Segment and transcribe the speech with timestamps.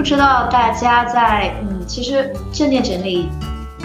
[0.00, 3.28] 呃，不知道大家在嗯，其实正念整理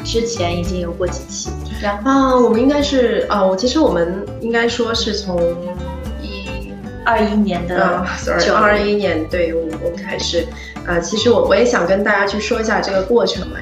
[0.06, 1.50] 之前已经有过几期，
[1.86, 5.38] 啊，我们应该是啊，我其实我们应该说是从
[6.22, 6.72] 一
[7.04, 10.48] 二一年的，sorry，二一年对我我们开始，
[10.88, 13.58] 呃，其实我我也想跟大家去说一下这个过程嘛，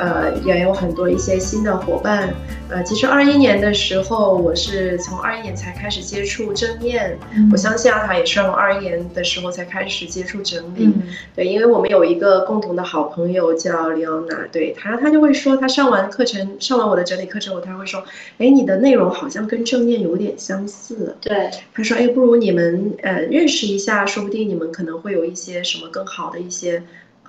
[0.00, 2.32] 呃也有很多一些新的伙伴。
[2.70, 7.18] 呃，其实二一年的时候，我是从二一年才开始接触正念。
[7.52, 10.88] 我相信阿塔也是从二一年的时候才开始接触整理。
[11.34, 18.04] 对，因为我们有一个共同的好朋友叫李奥娜，对他，他就会说，他上完课程，上完我的整理课程后，他会说，
[18.38, 21.16] 哎，你的内容好像跟正念有点相似。
[21.20, 26.80] 对，他说，哎，不如你们呃认识一下，说不定你们可能会有一些什么更好的一些。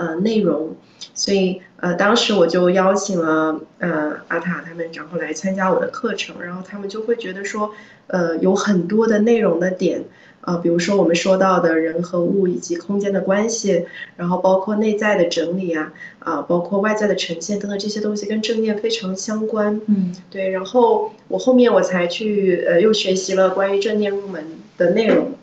[0.01, 0.75] 呃，内容，
[1.13, 7.71] 所以呃，当时我就邀请了呃阿塔他们，然后来参加我的课程，然后他们就会觉得说，
[8.07, 10.03] 呃，有很多的内容的点，
[10.41, 13.85] 呃，比如说我们说到的人和物以及空间的关系，
[14.17, 24.43] 然后包括内在的整理啊，啊，包括外在的呈现等等这些东西跟正念非常相关，嗯，对，然后我后面我才去呃又学习了关于正念入门
[24.79, 25.33] 的内容，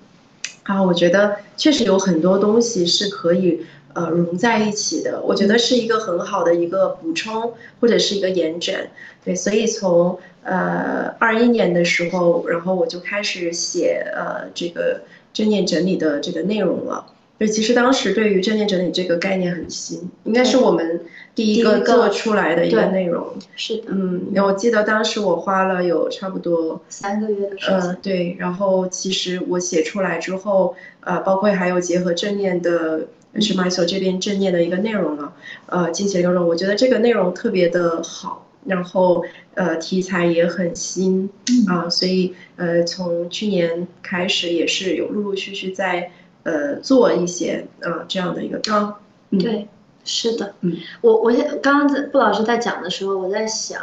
[0.64, 3.64] 啊，我觉得确实有很多东西是可以。
[3.94, 8.90] 呃，融在一起的，我觉得是一个很好的一个补充或者是一个延展，
[9.24, 15.00] 对，所以从呃二一年的时候，然后我就开始写呃这个
[15.32, 17.06] 正念整理的这个内容了。
[17.38, 21.00] 对，其实当时对于正念整理这个概念很新，应该是我们
[21.34, 23.26] 第一个做出来的一个内容。
[23.56, 27.80] 是的，嗯，我记得当时我花了有差不多三个月的时间。
[27.80, 33.06] 呃，对，然后其实我写出来之后，呃，包括还有结合正念的。
[33.34, 35.32] 是 m y s o 这边正念的一个内容了，
[35.66, 39.24] 呃，进行内容，我觉得这个内容特别的好，然后
[39.54, 41.30] 呃题材也很新
[41.68, 46.10] 啊，所以呃从去年开始也是有陆陆续续在
[46.42, 48.96] 呃做一些呃这样的一个章，
[49.30, 49.68] 对，
[50.04, 51.30] 是的，嗯，我我
[51.62, 53.80] 刚刚在布老师在讲的时候，我在想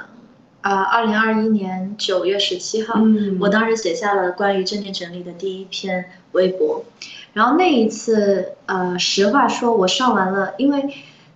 [0.61, 3.00] 啊，二零二一年九月十七号，
[3.39, 6.84] 我当时写下了关于正念整理的第一篇微博。
[7.35, 10.90] 然后那一次，呃，实话说，我上完了，因为，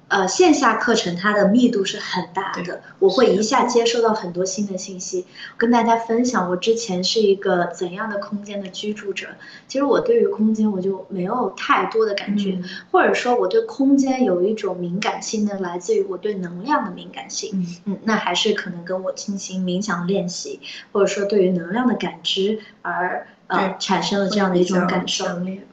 [0.07, 5.25] 呃，线下课程它的密度是很大的，我会一下接收到很多新的信息，
[5.57, 9.27] 跟大家分享我之前是一个怎样的空间的居住者。
[9.67, 12.57] 其实我对于空间我就没有太多的感觉，
[12.91, 17.51] 或者说我对空间有一种敏感性呢，来自于我对能量的敏感性。
[17.53, 20.61] 嗯嗯，那还是可能跟我进行冥想练习，
[20.93, 23.27] 或者说对于能量的感知而。
[23.49, 25.25] 呃，产生了这样的一种感受，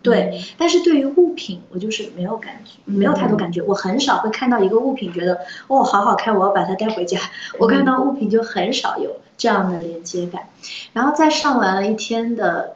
[0.03, 0.43] 对。
[0.59, 3.63] 但是对于物品，我就是没有感觉，没有太多感觉。
[3.63, 5.39] 我很少会看到一个物品，觉得
[5.69, 7.21] 哦，好好看，我要把它带回家。
[7.59, 10.49] 我看到物品就很少有这样的连接感。
[10.93, 12.75] 然后在上完了一天的。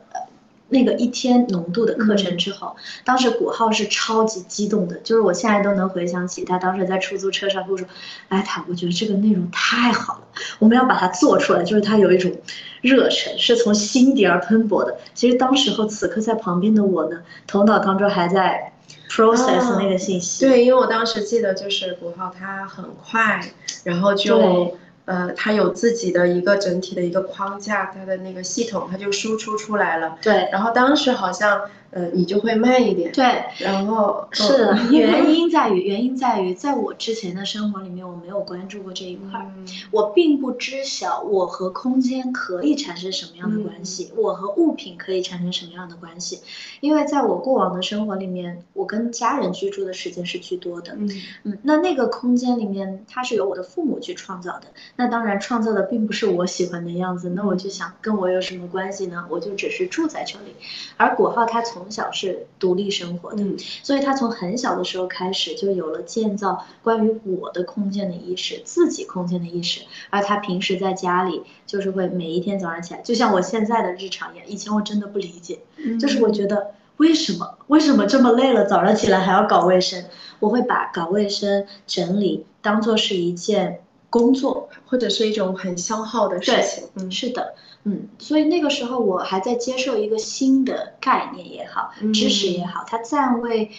[0.72, 7.84] 那个一天浓度的课程之后，当时古浩是超级激动的，就是我现在都能回想起他当时在出租车上跟我说
[8.31, 10.21] ：“哎，他我觉得这个内容太好了，
[10.61, 12.31] 我们要把它做出来。”就是他有一种
[12.80, 14.96] 热忱，是从心底而喷薄的。
[15.14, 18.72] 其实当时候此刻在旁边的我呢，头脑当中还在
[19.08, 20.46] process 那个信息。
[20.46, 23.40] 对，因为我当时记得就是古浩他很快，
[23.84, 24.76] 然后就。
[25.06, 30.16] 呃，他有自己的一个整体的一个框架，他的那个系统，他就输出出来了。
[30.22, 31.62] 对，然后当时好像。
[31.90, 33.10] 呃，你就会慢一点。
[33.12, 39.52] 对，然后是的，原 因在于，原因在于，在我之前的生活里面，我没有关注过这一块儿，
[39.90, 46.40] 我并不知晓我和空间可以产生什么样的关系，我和物品可以产生什么样的关系，
[46.81, 50.94] 因为在我过往的生活里面，我跟家人居住的时间是居多的。
[50.96, 51.10] 嗯
[51.44, 59.26] 嗯，那那个空间里面，它是由我的父母去创造的，那当然创造的并不是我喜欢的样子，那我就想跟我有什么关系呢？
[59.28, 60.54] 我就只是住在这里，
[60.96, 63.43] 而果浩他从从小是独立生活的，
[63.82, 69.81] 所以他从很小的时候开始就有了建造关于我的空间的意识，自己空间的意识。
[70.11, 74.47] 而他平时在家里就是会每一天早上起来，就像我现在的日常一样。
[74.47, 75.61] 以前我真的不理解，
[75.99, 80.05] 就是我觉得为什么为什么这么累了，早上起来还要搞卫生？
[80.38, 83.81] 我会把搞卫生整理当做是一件
[84.11, 86.85] 工作，或者是一种很消耗的事情。
[86.97, 87.55] 嗯，是的。
[87.85, 93.71] 嗯，所以那个时候我还在接受一个新的概念也好，知识也好，它暂未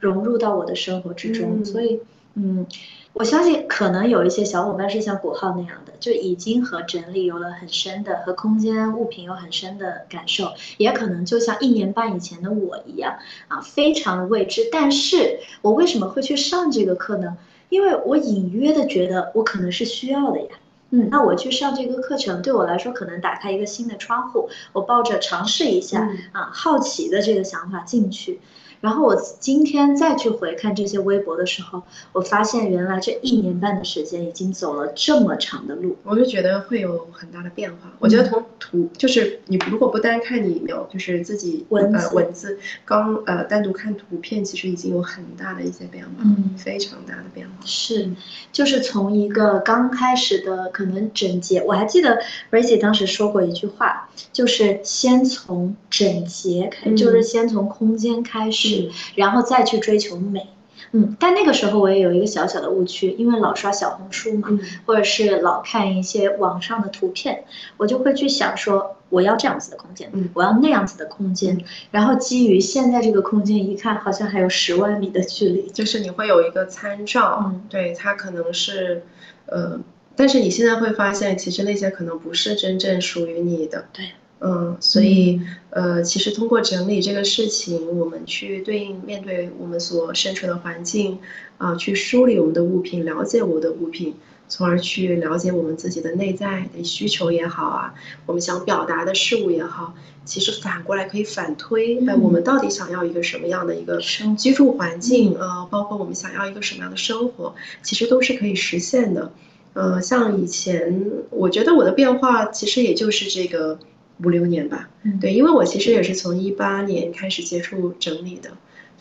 [0.00, 1.64] 融入到我的生活之中。
[1.64, 2.00] 所以，
[2.34, 2.66] 嗯，
[3.12, 13.16] 我相信可能有一些小伙伴是像果浩那样的，就已经和整理有了很深的和空间物品有很深的感受，也可能就像一年半以前的我一样
[13.46, 14.68] 啊，非常的未知。
[14.72, 17.36] 但是我为什么会去上这个课呢？
[17.68, 20.48] 因为我隐约的觉得我可能是需要的呀。
[20.96, 24.48] 嗯，那我去上这个课程，对我来说可能打开一个新的窗户。
[24.72, 28.40] 我抱着尝试一下啊，好奇的这个想法进去，
[28.86, 35.96] 然后我今天再去回看这些微博的时候，我发现原来这一年半的时间已经走了这么长的路。
[36.04, 37.92] 我就觉得会有很大的变化。
[37.98, 47.54] 我觉得从图就是你如果不单看你有，就是自己文呃文字，刚呃单独看图片，其实已经有很大的一些变化，嗯，非常大的变化。
[47.64, 48.08] 是，
[48.52, 58.75] 就是从一个刚开始的可能整洁，我还记得 r a c y 当时说过一句话，就是先从整洁开，就是先从空间开始，
[59.14, 60.48] 然后再去追求美。
[60.92, 64.48] 嗯，但那个时候我也有一个小小的误区，因为老刷小红书嘛，
[64.84, 67.44] 或者是老看一些网上的图片，
[67.76, 71.58] 我就会去想说，我要这样子的空间，嗯我要那样子的空间，
[71.90, 79.02] 然后基于现在这个空间一看，好像还有十万米的距离，就是你会有一个参照，对它可能是，
[79.46, 79.80] 呃，
[80.14, 84.10] 但是你现在会发现，其实那些可能不是真正属于你的，对。
[84.38, 85.40] 嗯，所以
[85.70, 91.18] 呃，其实通过整理这个事情，我们去对应面对我们所身处的环境，
[91.56, 94.14] 啊，去梳理我们的物品，了解我的物品，
[94.46, 97.94] 从而去了解我们自己的内在的需求也好啊，
[98.26, 99.94] 我们想表达的事物也好，
[100.26, 103.98] 其实反过来可以反推，哎，我们到底想要一个什么样的一个
[104.36, 105.64] 居住环境啊？
[105.70, 109.32] 包括我们想要一个什么样的生活，其实都是可以实现的。
[109.72, 113.78] 呃，像以前，我觉得我的变化其实也就是这个。
[114.24, 118.50] 五六年吧，嗯对，因为我其实也是从一八年开始接触整理的，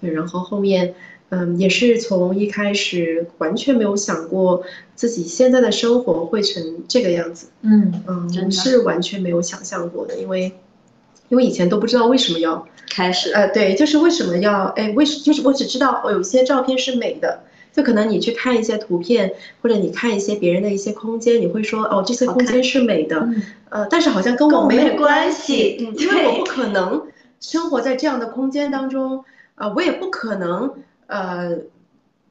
[0.01, 0.93] 对，然后后面，
[1.29, 4.63] 嗯，也是从一开始完全没有想过
[4.95, 10.51] 自己现在的生活会成这个样子，嗯嗯，是完全没有想象过的，因为，
[11.29, 17.41] 因为以前都不知道为什么要开始，呃，对，就是为什么要，哎，为什就是我只知道我有一些照片是美的。
[17.75, 23.27] 就可能你去看一些图片，或者你看一些别人的一些空间，你会说哦，这些空间是美的，
[23.67, 27.07] 呃，但是好像跟我没有关系，因为我不可能
[27.41, 29.25] 生活在这样的空间当中，
[29.55, 30.73] 呃，我也不可能
[31.07, 31.57] 呃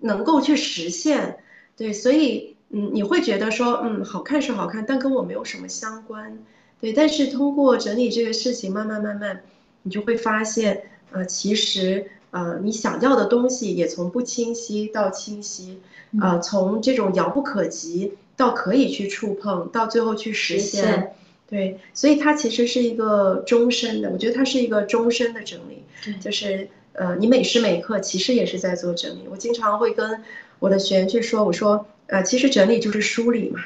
[0.00, 1.36] 能够去实现，
[1.76, 6.38] 对，所以嗯，你会觉得说嗯，好看是好看，但跟我没有什么相关，
[6.80, 9.42] 对，但是通过整理这个事情，慢慢慢慢，
[9.82, 12.06] 你就会发现，呃，其实。
[12.34, 15.78] 呃，你想要的东西也从不清晰到清晰，
[16.20, 21.14] 呃，从这种遥不可及到可以去触碰，到最后去实现，
[21.48, 25.84] 对，所以它其实是一个终身的，我觉得它是一个终身的整理，
[26.20, 29.28] 就是呃，你每时每刻其实也是在做整理。
[29.30, 30.24] 我经常会跟
[30.58, 33.60] 我的学员去说，我说，呃，其实整理就是梳理嘛。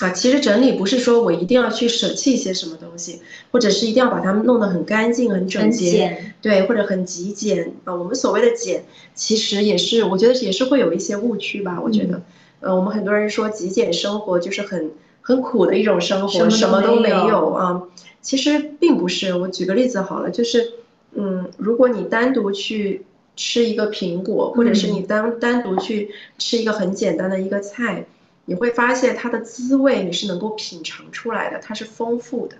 [0.00, 7.94] 啊，其实整理不是说我一定要去舍弃一些什么东西，或者是一定要把它们弄得很干净、很整洁，对，或者很极简啊。
[7.94, 8.84] 我们所谓的简，
[9.14, 11.80] 其实也是，我觉得也是会有一些误区吧。
[11.82, 12.20] 我觉得，
[12.60, 14.90] 呃，我们很多人说极简生活就是很
[15.22, 17.82] 很苦的一种生活，什么都没有啊。
[18.20, 19.34] 其实并不是。
[19.34, 20.72] 我举个例子好了，就是，
[21.14, 28.04] 嗯，如果你单独去吃一个苹果，或者是你单单独去吃一个很简单的一个菜。
[28.46, 32.56] 你会发现它的滋味你是能够品尝出来的，它是丰富的。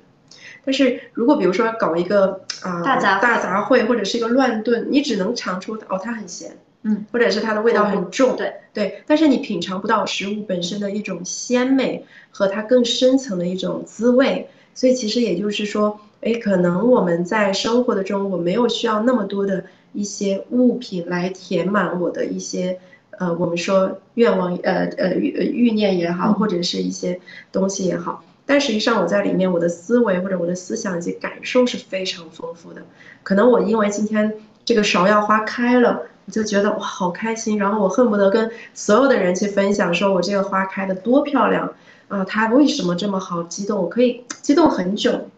[0.64, 9.02] 但是如果比如说搞一个啊大杂大杂烩或者是一个乱炖，你只能尝出哦它很咸，嗯，或者是它的味道很重，对对。
[9.07, 14.49] 但是你品尝不到食物本身的一种鲜美和它更深层的一种滋味。
[14.75, 22.78] 所以其实也就是说，哎，可能我们在生活的中，我没有需要那么多的一些物品来填满我的一些。
[23.18, 27.20] 呃，我们说愿望，呃呃欲欲念也好，或者是一些
[27.50, 32.82] 东西也好，但实际上我在里面，我的思维或者我的思想以及感受是非常丰富的。
[33.23, 41.73] 可能我因为今天这个芍药花开了，我就觉得哇好开心，然后我恨不得跟所有的人去分享，说我这个花开的多漂亮
[42.08, 43.42] 啊，它为什么这么好？
[43.44, 45.28] 激动，我可以激动很久。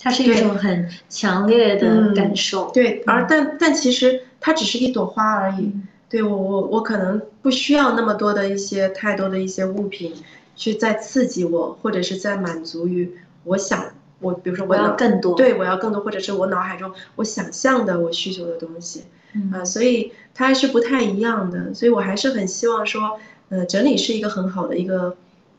[0.00, 2.70] 它是一种很强烈的感受。
[2.72, 5.72] 对，而但但其实它只是一朵花而已。
[6.08, 10.14] 对我我我可能不需要那么多的一些太多的一些物品，
[10.56, 13.12] 去再刺激我，或者是在满足于
[13.44, 19.04] 我想我比如说我要更多，对我要更多，或者是我脑海中我想象的我需求的东西，
[19.52, 25.14] 啊，所以它还是不太一样的，所以我还是很希望说，呃，整理是一个很好的一个，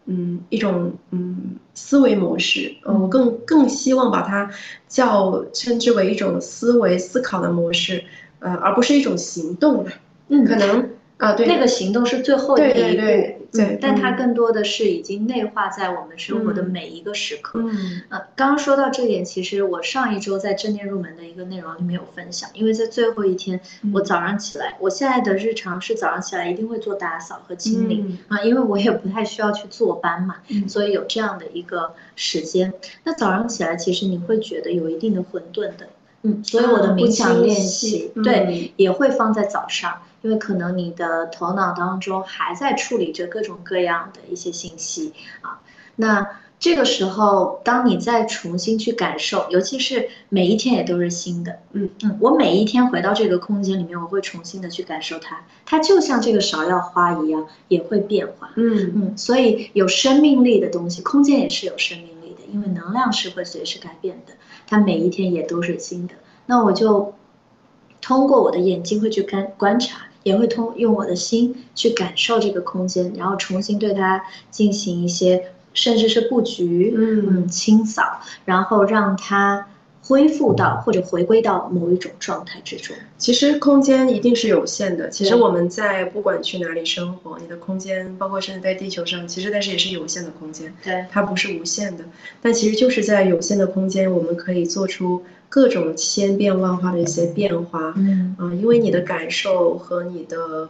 [0.07, 4.49] 嗯，一种嗯思维模式，嗯，我更更希望把它
[4.87, 8.03] 叫称之为一种思维思考的模式，
[8.39, 9.91] 呃，而不是一种行动的。
[10.29, 17.59] 嗯，可能啊，对，那个行动是最后的一步，对，但它更多的是已经内化在我们生活的每一个时刻。
[17.61, 23.59] 嗯，呃，刚刚说到这点，其实我上一周在正念入门的一个内容里面有分享，因为在最后一天，
[23.93, 30.37] 我早上起来，我现在的日常是早上起来一定会做打扫和清理啊，因为我也不太需要去坐班嘛，
[30.69, 32.71] 所以有这样的一个时间。
[33.03, 35.89] 那早上起来，其实你会觉得有一定的混沌的。
[36.21, 45.61] 嗯，所以我的冥想练习对也会放在早上，因为可能你的头脑当中还在处理着各种各样的一些信息啊，
[45.95, 46.27] 那。
[46.59, 64.33] 这个时候，当你再重新去感受，尤其是每一天也都是新的，嗯嗯，我每一天回到这个空间里面，我会重新的去感受它，它就像这个芍药花一样，也会变化，嗯嗯，所以有生命力的东西，空间也是有生命力的，因为能量是会随时改变的，
[64.67, 66.15] 它每一天也都是新的。
[66.47, 67.13] 那我就
[68.01, 75.51] 通过我的眼睛会去观观察，也会通用我的心去感受这个空间，然后重新对它进行一些。
[75.71, 79.67] 甚至是布局，嗯，清扫，然后让它
[80.09, 82.95] 恢复到或者回归到某一种状态之中。
[83.19, 85.07] 其实空间一定是有限的。
[85.07, 90.73] 其实我们在不管去哪里生活，你的空间，包括甚至在地球上，其实但是也是有限的空间。
[90.83, 92.03] 对，它不是无限的。
[92.41, 97.93] 但其实就是在有限的空间，我们可以做出各种千变万化的一些变化。
[97.95, 100.67] 嗯，啊，因为你的感受和你的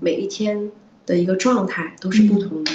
[0.00, 0.72] 每一天
[1.06, 2.72] 的一个状态都是不同的。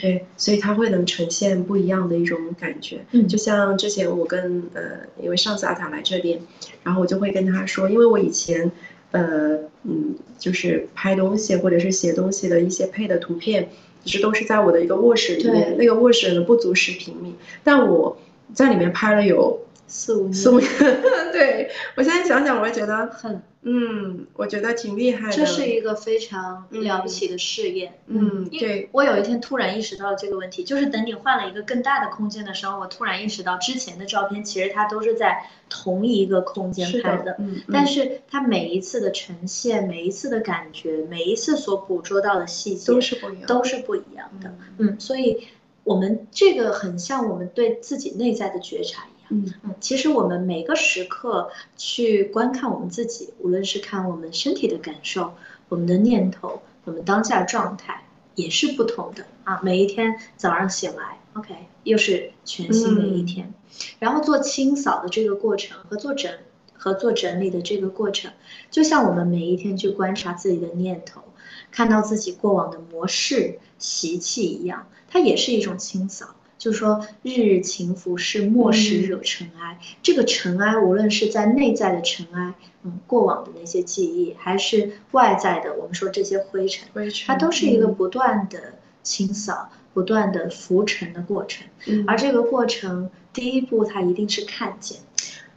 [0.00, 3.00] 对，所以它会能呈现不一样的一种感觉。
[3.10, 4.82] 嗯，就像之前我跟呃，
[5.22, 6.40] 因为上次阿塔来这边，
[6.82, 8.70] 然后我就会跟他说，因为我以前，
[9.10, 13.68] 呃，嗯，就是拍东西或者是写东西的一些配的图片，
[14.04, 15.76] 其实都是在我的一个卧室里面。
[15.76, 18.16] 那个卧室呢不足十平米，但我
[18.54, 19.60] 在里面拍了有
[19.92, 20.70] 四五四五年。
[21.32, 23.42] 对我现在想想，我也觉得很。
[23.64, 25.36] 嗯，我觉得挺厉害的。
[25.36, 27.92] 这是一个非常了不起的事业。
[28.06, 28.88] 嗯，对。
[28.90, 44.52] 我有一天突然意识到了这个问题，就是等你换了一个更大的空间的时候，我突然意识到之前的照片其实它都是在同一个空间拍的，嗯，但是它每一次的呈现，每一次的感觉，每一次所捕捉到的细节都是不一样，都是不一样的。
[44.78, 45.46] 嗯，所以
[45.84, 49.04] 我们这个很像我们对自己内在的觉察。
[49.32, 55.32] 嗯嗯，其实我们每个时刻去观看我们自己，无论是看我们身体的感受、
[55.68, 59.60] 我们的念头、我们当下状态，也是不同的啊。
[59.62, 63.52] 每一天早上醒来，OK，又是全新的一天。
[63.98, 66.30] 然后做清扫的这个过程和做整
[66.74, 68.30] 和做整理的这个过程，
[68.70, 71.22] 就像我们每一天去观察自己的念头，
[71.70, 76.34] 看到自己过往的模式习气一样，它也是一种清扫。
[76.62, 79.80] 就说日日勤拂拭，莫使惹尘埃。
[80.00, 82.54] 这个尘埃，无论是在内在的尘埃，
[82.84, 91.66] 嗯，过往的那些记忆，还是外在的，我们说这些灰尘，灰尘，它都是一个不断的清扫、不断的浮尘的过程。
[92.06, 94.98] 而这个过程，第一步，它一定是看见。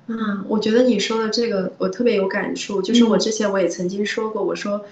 [0.08, 2.82] 啊，我觉得你说的这个，我特别有感触。
[2.82, 4.84] 就是我之前我也曾经说过，我说，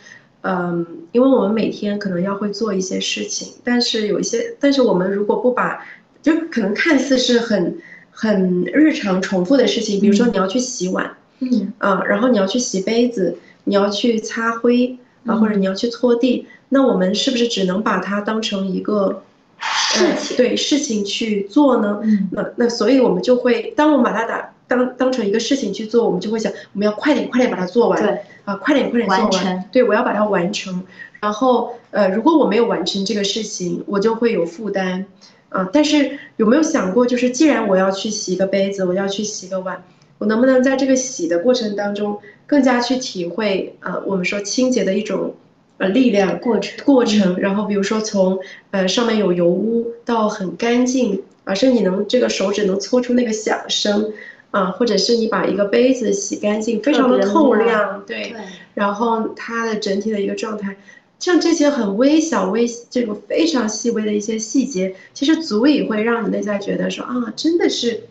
[0.42, 5.84] 嗯，因为我们每天可能要会做一些事情，但是有一些，但是我们如果不把
[6.24, 7.78] 就可能看似是很
[8.10, 19.24] 很日常重复的事情，比如说你要去洗碗，嗯啊，然后你要去洗杯子，你要去擦灰啊，或者你要去拖地，那我们是不是只能把它当成一个
[19.60, 22.00] 事情对事情去做呢？
[22.32, 30.84] 那那所以我们就会，当我们把它打当当成一个事情去做，我们就会想，我们要快点快点把它做完，对啊，快点快点做完，对我要把它完成。
[31.20, 35.06] 然后呃，如果我没有完成这个事情，我就会有负担。
[35.54, 39.84] 啊，但是有没有想过，就是既然我要去洗个杯子，我要去洗个碗，
[40.18, 42.18] 我能不能在这个洗的过程当中，
[42.48, 45.36] 更加去体会呃，我们说清洁的一种
[45.78, 48.40] 呃力量过程过程，然后比如说从
[48.72, 54.12] 呃上面有油污到很干净，啊，甚至你能这个手指能搓出那个响声，
[54.50, 58.34] 啊，或者是你把一个杯子洗干净，非常的透亮，对，
[58.74, 60.76] 然后它的整体的一个状态。
[61.20, 68.04] 像这些很微小、微这个非常细微的一些细节，其实足以会让你内在觉得说啊，真的是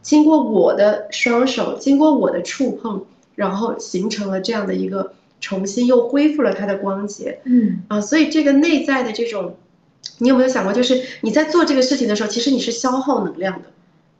[0.00, 3.04] 经过我的双手，经过我的触碰，
[3.34, 7.40] 然后形成了这样的一个重新又恢复了它的光洁。
[7.44, 9.56] 嗯啊，所以这个内在的这种，
[10.18, 13.68] 你有没有想过，就是你在做这个事情的时候，其实你是消耗能量的。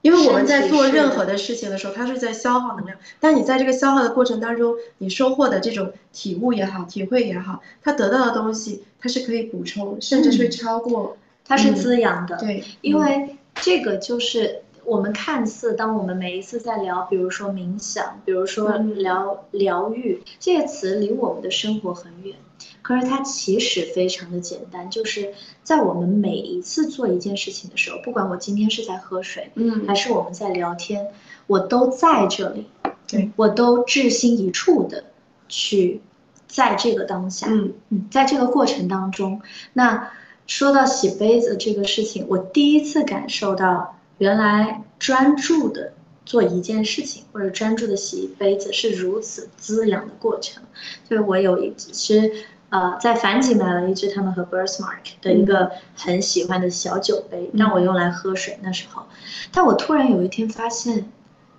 [0.03, 2.97] 因为我们在做任何的事情的时候，它是在消耗能量。
[3.19, 11.17] 但你在这个消耗的过程当中，你收获的这种体悟也好，体会也好，它得到的东西，它是可以补充，甚至是超过。
[11.45, 12.37] 它是滋养的。
[12.37, 22.35] 对，因为这个就是我们看似，当我们每一次在聊，比如说冥想，比如说疗疗愈这些词，离我们的生活很远。
[22.81, 31.09] 可是它其实非常的简单，就是在我们每一次做一件事情的时候，不管我今天是在喝水，嗯，还是我们在聊天，
[31.47, 32.67] 我都在这里，
[33.07, 35.05] 对，我都至心一处的
[35.49, 36.01] 去
[36.47, 37.75] 在这个当下，嗯。
[37.91, 39.43] 嗯，在这个过程当中，
[39.75, 40.11] 那
[40.47, 45.93] 说到洗杯子这个事情，我第一次感受到原来专注的
[46.25, 50.63] 做一件事情，或者专注的洗杯子是如此滋养的过程。
[51.09, 52.33] 就是我有一只
[52.71, 59.05] 呃，在凡几买了一只他们和 Birthmark 的一个很喜欢的小酒杯，让我用来喝水那时候。
[59.51, 61.11] 但我突然有一天发现，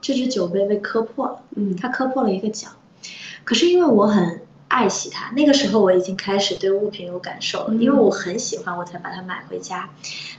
[0.02, 2.68] 这只酒杯被磕破了，嗯，它磕破了一个角。
[3.44, 9.90] 可是因为我很爱惜它，那个时候我已经开始对物品有感受了，因为我很喜欢，我才把它买回家。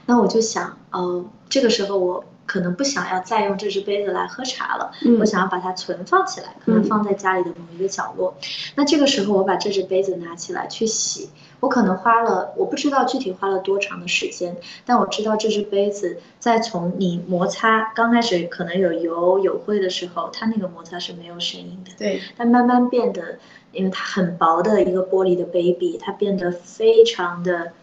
[0.07, 2.25] 那我就想，呃，这个时候我。
[2.47, 8.35] 可能不想要再用这只杯子来喝茶了，我想要把它存放起来，可能放在家里的某一个角落。
[8.75, 11.29] 那这个时候我把这只杯子拿起来去洗，
[11.61, 21.91] 我可能花了，我不知道具体花了多长的时间，但我知道这只杯子在从你摩擦刚开始可能有油有灰的时候，它那个摩擦是没有声音的。
[21.97, 22.19] 对。
[22.35, 23.39] 但慢慢变得，
[23.71, 27.73] 因为它很薄的一个玻璃的杯壁，它变得非常的，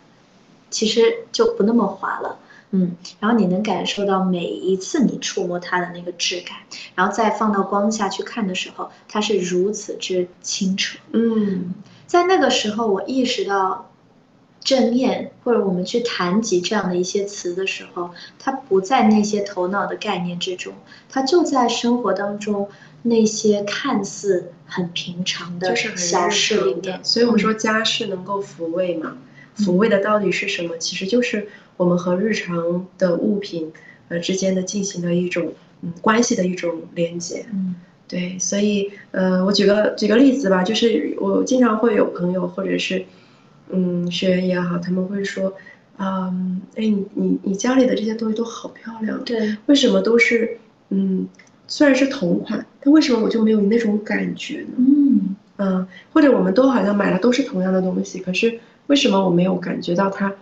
[0.71, 2.38] 其实就不那么滑了。
[2.71, 6.59] 嗯，然后你能感受到每一次你触摸它的那个质感，
[6.95, 10.99] 然后再放到光下去看的时候，它是如此之清澈。
[11.12, 11.73] 嗯，
[12.07, 13.90] 在那个时候，我意识到
[14.61, 20.75] 正念或者我们去谈及这样的一些词的时候，它不在那些头脑的概念之中，
[21.09, 22.68] 它就在生活当中
[23.08, 27.00] 那些看似很平常的小事里面。
[27.02, 29.18] 所以我们说家是能够抚慰嘛，
[29.56, 30.76] 抚慰的到底是什么？
[30.78, 31.48] 其实就是。
[31.78, 33.72] 我们和日常的物品，
[34.08, 37.76] 呃之间的进行的一种嗯关系的一种连接，嗯，
[38.09, 43.04] 对，所以呃我举个举个例子吧，就是我经常会有朋友或者是
[43.70, 45.54] 嗯学员也好，他们会说，
[45.98, 50.59] 嗯，哎你你你家里的这些东西都好漂亮，对，为什么都是
[50.90, 51.28] 嗯
[51.68, 54.74] 虽然是同款，但为什么我就没有那种感觉呢？
[54.78, 60.33] 嗯嗯，或者我们都好像买了都是同样的东西，可是为什么我没有感觉到它？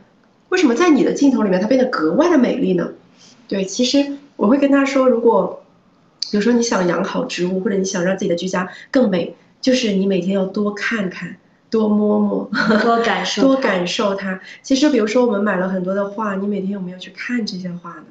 [0.51, 2.91] 为什么在你的镜头里面它变得格外的美丽呢？
[3.49, 5.63] 对，其实我会跟他说，如果
[6.31, 11.37] 比如说你想养好植物，或者你想让自己的居家更美，就是你每天要多看看，
[11.71, 12.51] 多摸摸，
[12.83, 14.41] 多 感受，多感受它。
[14.63, 18.05] 其实，比如说我们买了很多的画，你每天有没有去看这些画呢？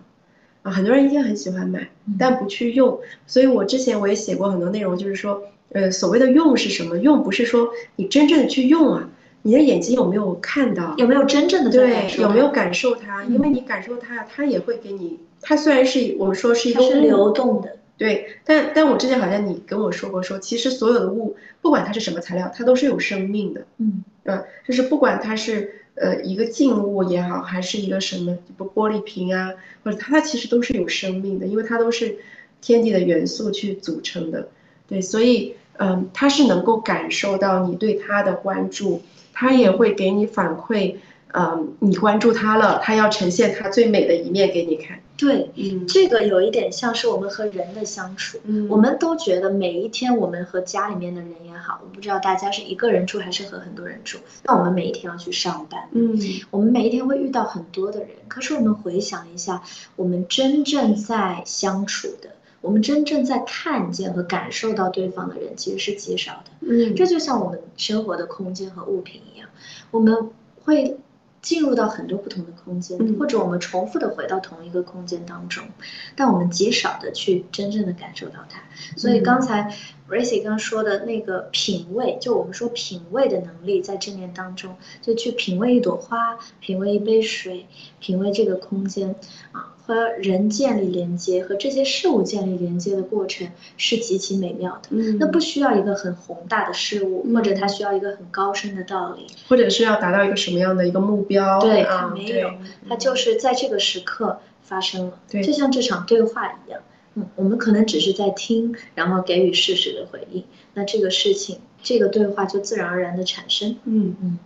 [0.66, 3.00] 啊，很多人一定很喜欢买，但不去用。
[3.28, 6.98] 所以我之前我也写过很多内容，就是说，呃，所谓的用是什么？
[6.98, 9.10] 用不是说你真正的去用啊。
[9.44, 10.96] 你的眼睛有没有看到？
[10.98, 12.12] 有没有真正的对？
[12.18, 13.24] 有没有感受它？
[13.26, 15.20] 因为你感受它，它也会给你。
[15.40, 18.40] 它虽然是我们说是一个是流动的，对。
[18.44, 23.62] 但但我之前好像你跟我说过，说其实所有的物，不管它是什么材料，它都是有生命的。
[23.78, 24.04] 嗯。
[24.24, 29.54] 呃，就是不管它是呃一个静物也好，还是一个什么不玻璃瓶啊，
[29.84, 32.18] 或者它其实都是有生命的，因为它都是
[32.62, 34.50] 天地的元素去组成的。
[34.88, 39.02] 对，所以嗯，它是能够感受到你对它的关注。
[39.38, 40.96] 它也会给你反馈，
[41.38, 45.00] 嗯，你关注他了，他要呈现他最美的一面给你看。
[45.18, 48.38] 对，嗯，这个有一点像是我们和人的相处。
[48.46, 54.18] 嗯，我们都觉得每一天我们和家里面的人也好，我不知道大家是一个人住还是和很多人住。
[54.44, 56.18] 那我们每一天要去上班，嗯，
[56.52, 58.10] 我们每一天会遇到很多的人。
[58.28, 59.62] 可是我们回想一下，
[59.96, 62.30] 我们真正在相处的。
[62.62, 69.48] 我们真正在看见和感受到对方的人其实是极少的，嗯，这就像我们生活的空间和物品一样，
[69.92, 70.32] 我们
[70.64, 70.98] 会
[71.46, 75.64] 进入到很多不同的空间，或者我们重复的回到同一个空间当中，
[76.16, 78.64] 但我们极少的去真正的感受到它。
[78.98, 79.72] 所以刚才
[80.10, 87.66] Racy 刚说的那个品味，就我们说品味的能力，在正念当中，就去品味一朵花，品味一杯水，
[88.00, 89.16] 品味这个空间
[89.52, 89.72] 啊。
[89.88, 94.90] 和人建立连接，和这些事物建立连接的过程是极其美妙的。
[94.90, 101.60] 嗯，那不需要一个很宏大的事物，或者它需要一个很高深的道理，或者是要达到一个什么样的一个目标？
[101.60, 102.50] 对，它没有，
[102.90, 105.20] 它就是在这个时刻发生了。
[105.30, 106.95] 对，就像这场对话一样，嗯，
[107.36, 113.78] 我们可能只是在听，然后给予事实的回应，那这个事情，这个对话就自然而然的产生。
[113.86, 114.40] 嗯嗯，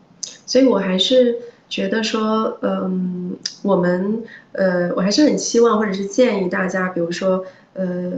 [0.46, 1.38] 所以我还是。
[1.72, 8.14] 觉得说，嗯，我们，呃，我还是很希望，或者是建议大家，比如说，呃，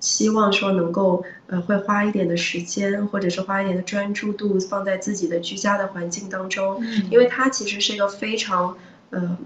[0.00, 8.78] 希望说能够，呃，会花一点的时间，或者是花一点的专注度放在自己的居家的环境当中，嗯因为它其实是一个非常，
[9.10, 9.36] 嗯，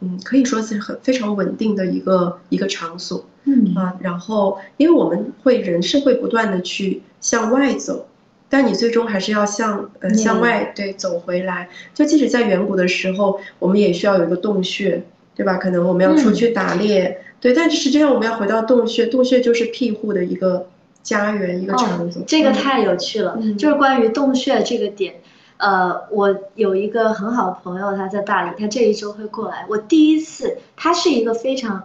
[0.00, 8.06] 嗯，可以说是很非常稳定的一个一个场所，嗯啊，然后，因为我们会人是会不断的去向外走。
[8.50, 15.02] 但你最终还是要向呃向外对走回来，就即使在远古的时候，我们也需要有一个洞穴，
[15.34, 15.58] 对吧？
[15.58, 20.66] 可能我们要出去打猎，对，但是实际上我们要回到洞穴，洞穴就是庇护的一个
[21.02, 22.22] 家园，一个场所。
[22.26, 25.16] 这个太有趣了，就是关于洞穴这个点，
[25.58, 29.66] 呃，我有一个很好的朋友，他在大理，他这一周会过来。
[29.68, 31.84] 我第一次，他是一个非常。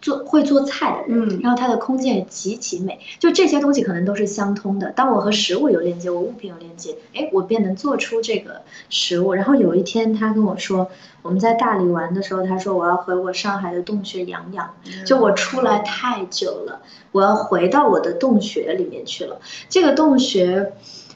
[0.00, 4.90] 做会做菜的人，嗯然后他的空间也极其美，就这些东西可能都是相通的。
[4.90, 9.32] 当我和食物有链接，我物品有链接，哎，我便能做出这个食物。
[9.32, 10.90] 然后有一天他跟我说，
[11.22, 14.74] 我们在大理玩的时候，他说我要回我上海的洞穴养养，
[15.06, 19.38] 就我出来太久了，我要回到我的洞穴里面去了。
[19.68, 20.72] 这个洞穴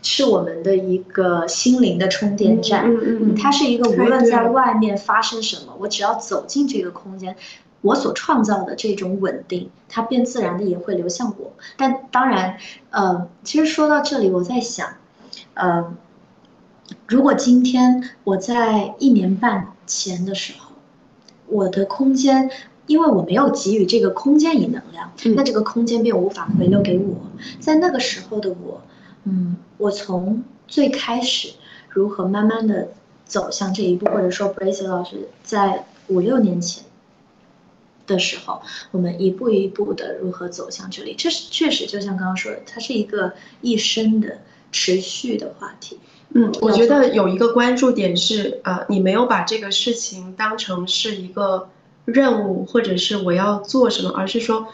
[0.09, 7.35] 是我们的一个心灵的充电站，嗯嗯嗯它是一个无论在外面发生什么，我只要走进这个空间，
[7.81, 11.53] 我所创造的这种稳定，它便自然的也会流向我。
[11.77, 12.57] 但当然，
[12.90, 14.88] 呃，其实说到这里，我在想，
[15.55, 15.92] 呃，
[17.09, 20.73] 如果今天我在一年半前的时候，
[21.49, 22.49] 我的空间。
[22.87, 27.16] 因为我没有给予这个空间以能量，嗯那这个空间便无法回流给我。
[27.59, 28.81] 在那个时候的我，
[29.27, 31.51] 嗯，我从最开始
[31.89, 32.89] 如何慢慢的
[33.25, 36.85] 走向这一步，或者说 Bracy 老师在五六年前
[38.07, 38.62] 的时候，
[38.93, 44.39] 我们一步一步的如何走向这里，这是确实就像刚刚说的，它是一个一生的
[44.71, 45.99] 持续的话题。
[46.31, 51.69] 嗯，我觉得有一个关注点是，呃，你没有把这个事情当成是一个
[52.05, 54.69] 任务，或者是我要做什么，而是说，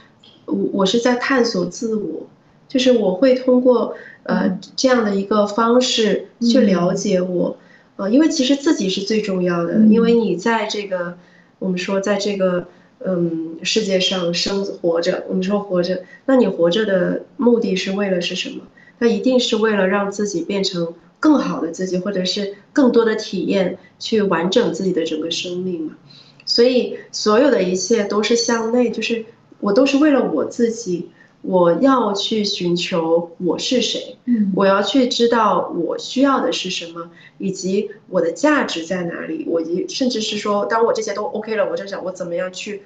[0.45, 2.27] 我我是在探索自我，
[2.69, 7.57] 就是我会通过呃这样的一个方式去了解我，
[7.97, 11.17] 呃，因为其实自己是最重要的，因为你在这个
[11.59, 12.67] 我们说在这个
[13.05, 18.63] 嗯世界上生活着，我们说活着，那你活着的目的是为了是什么？
[18.99, 25.97] 那一定是为了让自己变成更好的自己，或者是更多的体验，去完整自己的整个生命嘛。
[26.45, 29.25] 所以所有的一切都是向内，就是
[29.59, 31.11] 我都是为了我自己，
[31.42, 39.44] 我要去寻求我是谁，嗯我要去知道我需要的是什么，以及我的价值在哪里。
[39.46, 42.83] 我一甚至是说，当我这些都 OK 了，我就想我怎么样去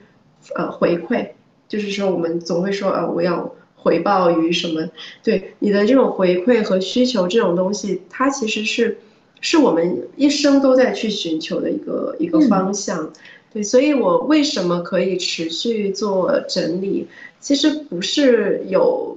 [0.55, 1.29] 呃回馈，
[1.69, 3.55] 就是说我们总会说呃我要。
[3.79, 4.91] 回报于什么？
[5.23, 8.99] 对你的这种回馈和需求这种东西，它其实是
[9.41, 13.13] 是我们一生都在去寻求的一个一个方向。
[13.53, 17.07] 对，所以我为什么可以持续做整理？
[17.47, 19.17] 其实不是有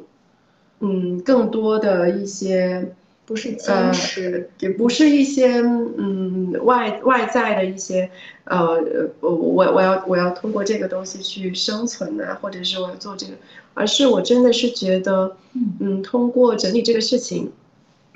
[0.82, 2.94] 嗯更多的一些
[3.26, 8.08] 不是坚持，也不是一些嗯外外在的一些
[8.44, 8.80] 呃
[9.20, 13.34] 我我我要我要通过这个东西去生存啊，或者是我要做这个，
[13.74, 15.36] 而是我真的是觉得
[15.80, 17.52] 嗯通过整理这个事情，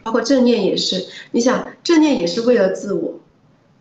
[0.03, 3.19] 包括正念也是，你想正念也是为了自我，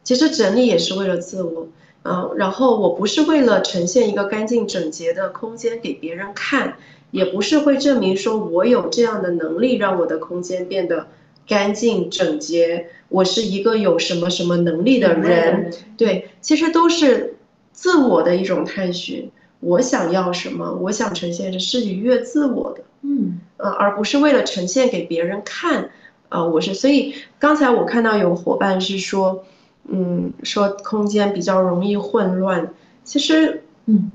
[0.03, 1.69] 其实整理也是为了自我。
[2.05, 6.77] 嗯，然后我不是为了呈现一个干净整洁的空间给别人看，
[7.13, 11.07] 也不是会证明说我有这样的能力让我的空间变得
[11.47, 15.73] 干净整洁，我是一个有什么什么能力的人。
[15.97, 17.37] 对，其实都是
[17.71, 19.31] 自我的一种探寻。
[19.61, 20.77] 我想要什么？
[20.83, 25.91] 我想呈现的是愉悦自我的，嗯呃，而不是为了呈现给别人看。
[26.31, 29.45] 呃，我是，所以刚才我看到有伙伴是说。
[29.89, 32.73] 嗯，说空间比较容易混乱，
[33.05, 34.11] 其实，嗯。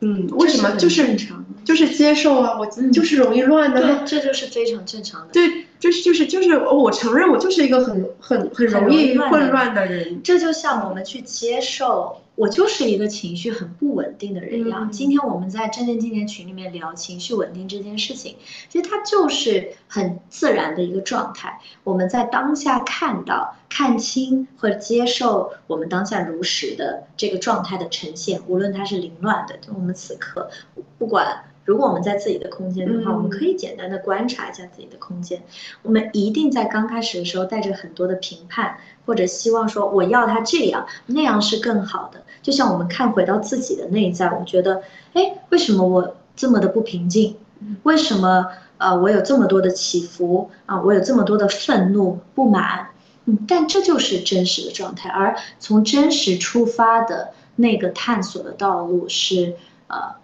[0.00, 0.70] 嗯，为什么？
[0.76, 5.28] 就是正常，就是接受啊，我就是容易乱的，对，这就是非常正常的。
[5.32, 10.20] 对，就是就是就是，我承认我就是一个很很很容易混乱的人。
[10.22, 14.88] 这就像我们去接受，我就是一个情绪很不稳定的人一样。
[14.88, 18.36] 嗯今天我们在正念纪念群里面聊情绪稳定这件事情，
[18.68, 21.60] 其实它就是很自然的一个状态。
[21.84, 30.50] 我们在当下看到、看清或者接受我们当下如实的这个状态的呈现，无论它是凌乱的，就我们此刻
[30.98, 31.44] 不管。
[31.64, 35.42] 如果我们在自己的空间的话，嗯我们可以简单的观察一下自己的空间。
[35.82, 42.22] 我们一定在刚开始的时候带着很多的评判，或者希望说我要它这样那样是更好的。
[42.42, 44.82] 就像我们看回到自己的内在，我觉得，
[45.14, 47.36] 哎，为什么我这么的不平静？
[47.84, 48.46] 为什么
[48.76, 50.82] 呃我有这么多的起伏啊？
[50.82, 52.88] 我有这么多的愤怒、不满？
[53.24, 55.08] 嗯，但这就是真实的状态。
[55.08, 59.54] 而从真实出发的那个探索的道路是
[59.86, 60.16] 呃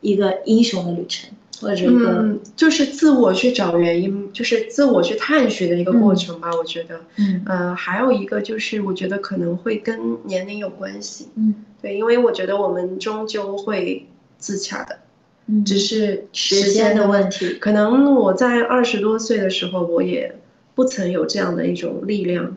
[0.00, 1.30] 一个英雄的旅程，
[1.60, 6.50] 或者一个、嗯，就是自我去找原因，就是自我去探寻的一个过程吧。
[6.56, 7.42] 我觉得，嗯。
[7.46, 11.28] 呃，还有一个就是，我觉得可能会跟年龄有关系。
[11.34, 11.54] 嗯。
[11.82, 14.06] 对，因为我觉得我们终究会
[14.38, 14.98] 自洽的，
[15.46, 17.54] 嗯，只是时间的问题。
[17.54, 20.34] 可能我在二十多岁的时候，我也
[20.74, 22.56] 不曾有这样的一种力量，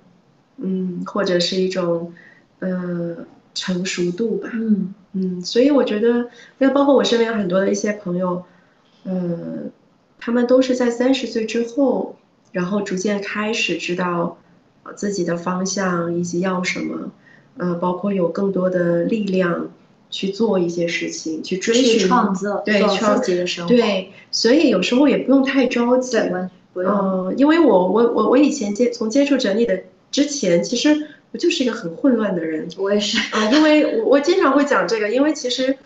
[0.58, 2.14] 嗯，或者是一种
[2.60, 3.18] 呃
[3.54, 8.44] 成熟度吧，嗯嗯，所以我觉得，那包括我身边很多的一些朋友，
[9.04, 9.72] 嗯，
[10.20, 12.16] 他们都是在三十岁之后，
[12.52, 14.38] 然后逐渐开始知道
[14.84, 17.12] 呃自己的方向以及要什么，
[17.58, 19.70] 呃，包括有更多的力量，
[20.10, 23.70] 去做一些事情，去追寻创造，对自己的生活。
[23.74, 26.18] 对，所以有时候也不用太着急。
[26.74, 32.68] 嗯，因为我我我我以前接从接触整理的之前，其实我就是一个很混乱的人。
[32.78, 35.78] 我也是啊，因为我我经常会讲这个，因为其实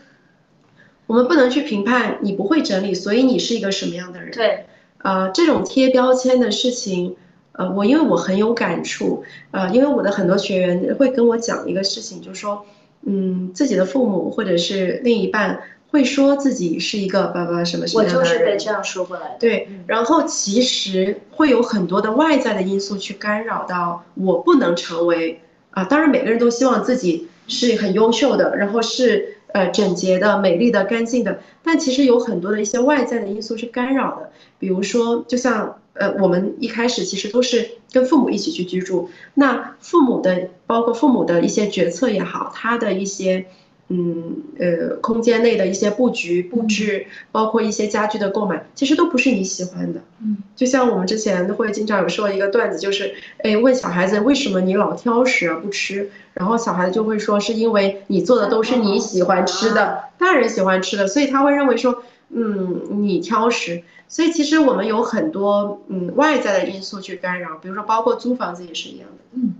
[1.08, 4.32] 我们不能去评判你不会整理，所以你是一个什么样的人。
[4.32, 4.66] 对，
[5.00, 7.16] 呃，这种贴标签的事情，
[7.52, 12.66] 呃，我因为我很有感触，呃，因为我的很多学员会跟我讲一个事情，就是说，
[13.04, 15.62] 嗯，自己的父母或者是另一半。
[15.96, 19.36] 会说自己是一个爸爸什么什么的人，我就是被这样说过来的。
[19.40, 25.86] 对，然后其实会有很多的外在的因素去干扰到我不能成为啊。
[25.86, 31.40] 当然，每个人都希望自己是很优秀的，然后是呃整洁的、美丽的、干净的。
[31.64, 43.46] 但其实有很多的一些外在的因素是干扰的，比如说，就像呃我们一开始其实都是跟父母一起去居住，那父母的包括父母的一些决策也好，他的一些。
[43.88, 50.02] 嗯，呃，空间内的一些布局布置，包括一些家具的购买，其实都不是你喜欢的。
[50.24, 63.84] 嗯，就像我们之前会经常有说一个段子，就是，哎，问小孩子为什么你老挑食而不吃，然后小孩子就会说是因为你做的都是你喜欢吃的，大人喜欢吃的，所以他会认为说，嗯，你挑食。
[64.08, 69.24] 所以其实我们有很多嗯外在的因素去干扰，比如说包括租房子也是一样的。
[69.34, 69.54] 嗯。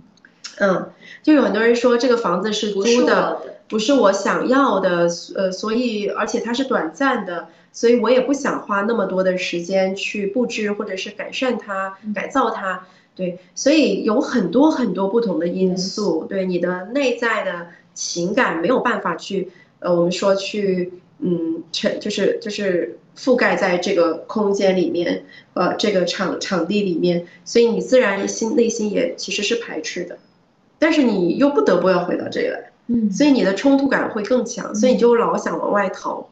[0.58, 0.90] 嗯，
[1.22, 12.86] 就有很多人说这个房子是租的，不是我想要的，呃，所以而且它是短暂的，所以我也不想花那么多的时间去布置或者是改善它、改造它。
[13.14, 30.18] 对，所以有很多很多不同的因素，对你的内在的情感没有办法去，呃，我们说去，嗯，成就是就是覆盖在这个空间里面，呃，这个场场地里面，所以你自然心内心也其实是排斥的。
[30.78, 36.28] 但是你又不得不要回到这里来，嗯，所以你的冲突感会更强，所以你就老想往外逃，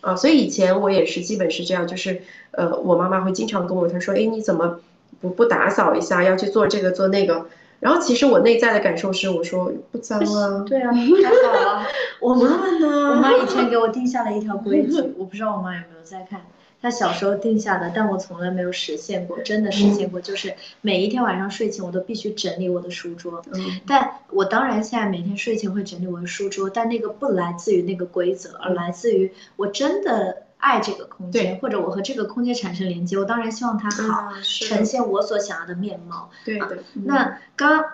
[0.00, 2.20] 啊，所以以前我也是基本是这样，就是
[2.50, 4.80] 呃，我妈妈会经常跟我她说，哎，你怎么
[5.20, 7.46] 不不打扫一下，要去做这个做那个，
[7.80, 11.86] 然后其实我内在的感受是，我说不脏啊，对啊， 还好啊，
[12.20, 13.10] 我妈妈呢？
[13.10, 16.42] 我妈以前给我定下了一条规矩，我不知道我妈有没有在看。
[16.80, 23.42] 他小时候定下的，但我从来没有实现过，真的实现过，就是每一天晚上睡前我都必须整理我的书桌。
[23.52, 33.18] 嗯，但我当然现在每天睡前会整理我的书桌，但那个不来自于那个规则，而来自于我真的爱这个空间，或者我和这个空间产生连接。
[33.18, 36.30] 我当然希望它好，呈现我所想要的面貌。
[36.44, 36.78] 对的。
[36.94, 37.84] 那刚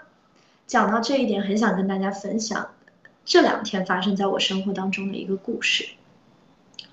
[0.66, 2.68] 讲到这一点，很想跟大家分享
[3.24, 5.88] 这两天发生在我生活当中的一个故事。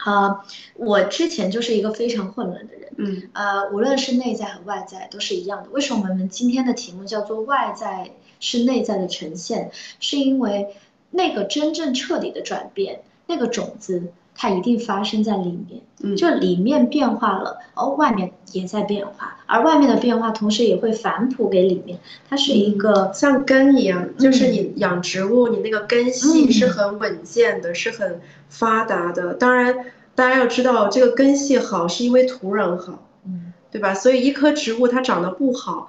[0.04, 5.70] 啊，我之前就是一个非常混乱的人，嗯，呃，无论是内在和外在都是一样的。
[5.70, 9.72] 为什么我们今天的题目叫做“外在是内在的呈现”？
[10.00, 10.76] 是因为
[11.12, 14.12] 那个真正彻底的转变，那个种子。
[14.42, 22.00] 它一定发生在里面，就里面变化了，而外面也在变化，而外面的变化同时也会反哺给里面。
[22.28, 29.36] 它是一个像根一样，就是你养植物，你那个根系是很稳健的，是很发达的。
[29.36, 29.76] 当然，
[30.16, 33.94] 大家要知道，这个根系好是因为土壤好，嗯，对吧？
[33.94, 35.88] 所以一棵植物它长得不好。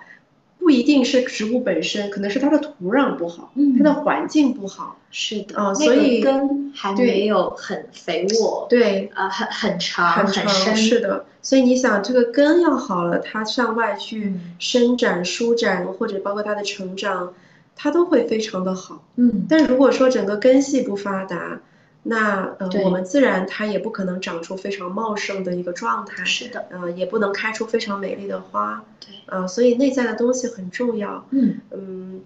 [0.62, 4.96] 不一定是植物本身，可能是它的土壤不好，它的环境不好。
[5.11, 10.75] 是的，啊，所以根还没有很肥沃，对，呃，很很长很深。
[10.75, 17.35] 是的，所以你想这个根要好了，它向外去伸展、舒展，或者包括它的成长，
[17.77, 19.05] 它都会非常的好。
[19.16, 21.61] 嗯，但如果说整个根系不发达，
[22.05, 31.61] 那呃，我们自然它也不可能长出非常茂盛的一个状态，是的，呃，也不能开出非常美丽的花，对，呃，所以内在的东西很重要，嗯。
[31.71, 32.21] 嗯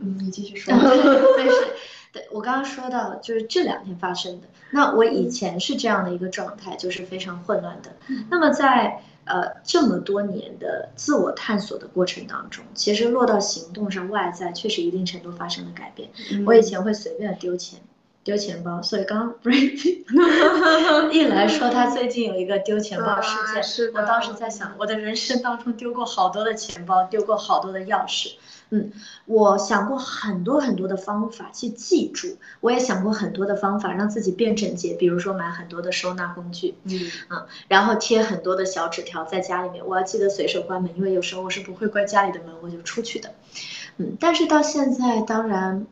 [0.00, 0.74] 嗯，你继续说，
[1.38, 1.54] 但是，
[2.12, 7.92] 对我刚刚说到就是这两天发生的，那我以前是这样的一个状态，就是非常混乱的，
[8.28, 16.10] 那么在呃这么多年的自我探索的过程当中，其实落到行动上，外在确实一定程度发生了改变，
[16.44, 17.78] 我以前会随便的丢钱。
[18.24, 19.34] 丢钱包，所以刚
[21.12, 28.32] 一来说他最近有一个丢钱包事件，是我当时在想，我的人生当中丢过好多的钱包，丢过好多的钥匙，
[28.70, 28.90] 嗯，
[29.26, 37.10] 我想过很多很多的方法去记住，我也想过很多的方法让自己变整洁，比如说买很多的收纳工具，嗯。
[37.28, 43.34] 嗯，然后贴很多的小纸条在家里面，我要记得随手关门，因为有时候我是不会关家里的门，我就出去的，
[43.98, 45.86] 嗯，但是到现在，当然。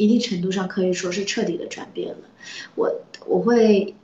[0.00, 2.24] 一定程度上可以说是彻底的转变了。
[2.74, 3.94] 我我会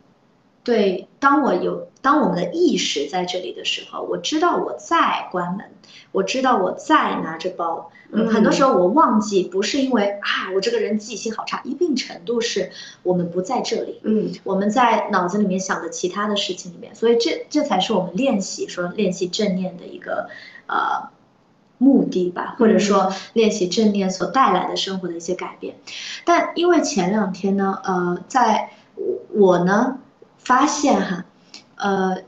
[0.63, 5.71] 对，当我有当我们的意识在这里的时候，我知道我在关门，
[6.13, 7.91] 我知道我在拿着包。
[8.13, 12.71] 嗯，很多时候我忘记，不是因为啊，我这个人记性好差，一定程度是
[13.03, 14.01] 我们不在这里。
[14.05, 20.29] 嗯，我们在脑子里面想的其他的事情里面，所以这这才是我们练习说练习正念的一个
[20.67, 21.11] 呃
[21.79, 25.77] 目的吧，或者说练习正念所带来的生活的一些改变。
[26.25, 28.71] 但因为前两天呢，呃，在
[29.33, 29.99] 我呢
[30.39, 31.25] 发现哈，
[31.77, 32.19] 呃。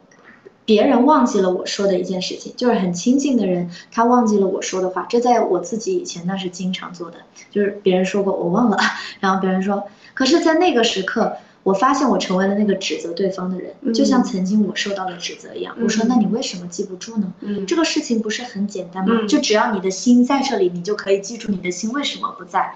[0.69, 5.07] 别人忘记了我说的一件事情，就是很亲近的人，他忘记了我说的话。
[5.09, 7.17] 这在我自己以前那是经常做的，
[7.51, 8.77] 就是别人说过我忘了，
[9.21, 15.77] 然后别人说，可是，在那个时刻，我发现我成为了那个指责对方的人，就像曾经我受到了指责一样。
[15.79, 17.33] 我说，那你为什么记不住呢？
[17.67, 19.27] 这个事情不是很简单吗？
[19.29, 22.75] 就只要你的心在这里，你就可以记住你的心为什么不在。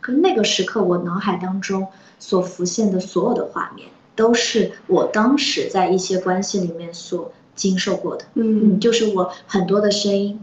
[0.00, 3.88] 可那个时刻，我脑海当中所浮现的所有的画面。
[4.16, 10.40] 都是我当时在一些关系里面所经受过的，嗯，就是我很多的声音，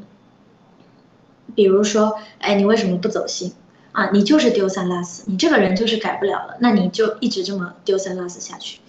[1.53, 3.53] 比如说，哎，你为什么不走心
[3.97, 4.09] 啊？
[4.13, 8.79] 你就是丢三落四，你这个人就是改不了了，那你就一直这么丢三落四下去。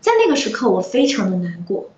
[0.00, 1.90] 在那个时刻，我非常的难过，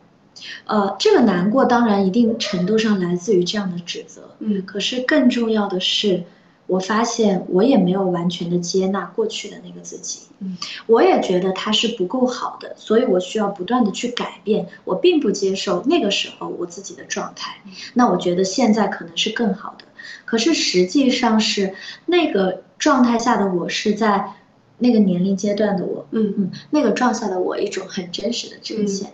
[0.66, 6.24] 呃，这个难过当然一定程度上来自于这样的指责，嗯，可是更重要的是。
[6.66, 10.56] 我发现我也没有完全的接纳过去的那个自己，嗯，
[10.86, 14.68] 我也觉得他是不够好的，所以我需要不断的去改变。
[14.84, 17.60] 我并不接受那个时候我自己的状态，
[17.94, 19.84] 那我觉得现在可能是更好的。
[20.24, 21.74] 可是实际上是
[22.06, 24.32] 那个状态下的我是在
[24.78, 29.12] 那个年龄阶段的我，嗯嗯，那个状态的我一种很真实的呈现，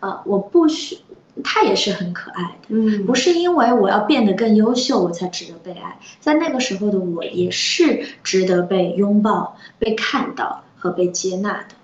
[0.00, 0.98] 呃，我不需。
[1.44, 11.76] 他也是很可爱的，嗯，不是因为我要变得更优秀，我才值得被爱，在那个时候的我也是值得被拥抱、被看到和被接纳的。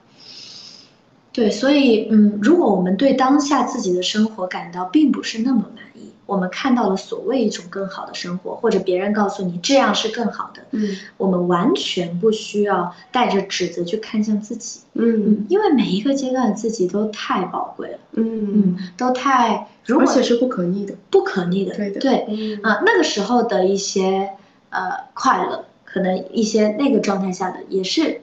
[1.30, 5.83] 对，所以，嗯，如果我们对当下自己的生活感到并不是那么满意。
[6.26, 18.52] 我们看到了所谓一种更好的生活，或者别人告诉你这样是更好的，嗯，我们完全不需要带着指责去看向自己，嗯，因为每一个阶段的自己都太宝贵了，嗯。
[18.54, 24.30] 嗯，都太，而且是不可逆的，不可逆的，对的，对，啊，那个时候的一些
[24.70, 28.20] 呃快乐，可能一些那个状态下的也是。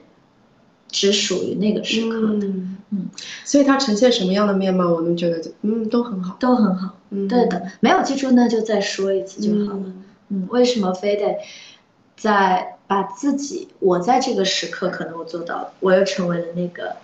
[0.94, 2.46] 只属于那个时刻的，
[2.90, 3.08] 嗯，
[3.46, 9.92] 所以它呈现什么样的面貌，我们觉得，嗯，都很好，都很好，嗯，对的，没有记住那就再说一次就好了，
[10.30, 11.38] 嗯，为什么非得
[12.16, 16.96] 在把自己，我在这个时刻可能我做到了，我又成为了那个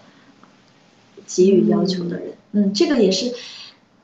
[1.26, 3.34] 给予要求的人，嗯，这个也是。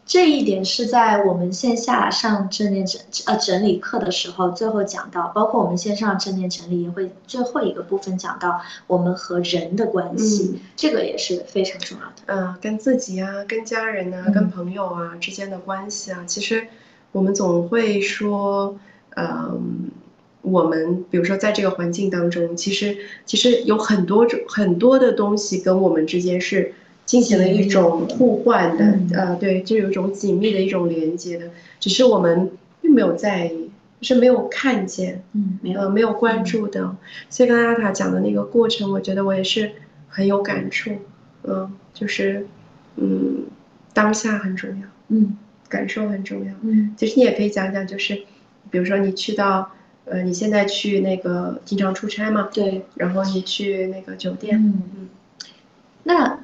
[0.06, 12.14] 这一点是在我们线下上正念整呃整理课的时候，最后讲到，包括我们线上正念整理也会最后一个部分讲到我们和人的关系，这个也是非常重要的。
[12.26, 16.66] 嗯，跟自己啊，跟家人啊，跟朋友啊之间的关系啊，其实
[17.10, 18.78] 我们总会说，
[19.16, 19.90] 嗯，
[20.42, 26.74] 我们比如说在这个环境当中，其实其实有很多种很多的东西跟我们之间是。
[27.04, 36.96] 进行了一种互换的，呃，对，就有一种紧密的一种连接的，只是我们并没有在意，是没有看见，嗯，没有呃没有关注的。
[37.28, 39.72] 所以刚才阿塔讲的那个过程，我觉得我也是
[40.08, 40.92] 很有感触，
[41.42, 42.46] 嗯，就是，
[42.96, 43.44] 嗯，
[43.92, 45.36] 当下很重要，嗯，
[45.68, 48.14] 感受很重要，嗯，其实你也可以讲讲，就是，
[48.70, 49.70] 比如说你去到，
[50.06, 55.08] 呃，你现在去那个经常出差嘛，对，然后你去那个酒店，嗯嗯，
[56.04, 56.38] 那。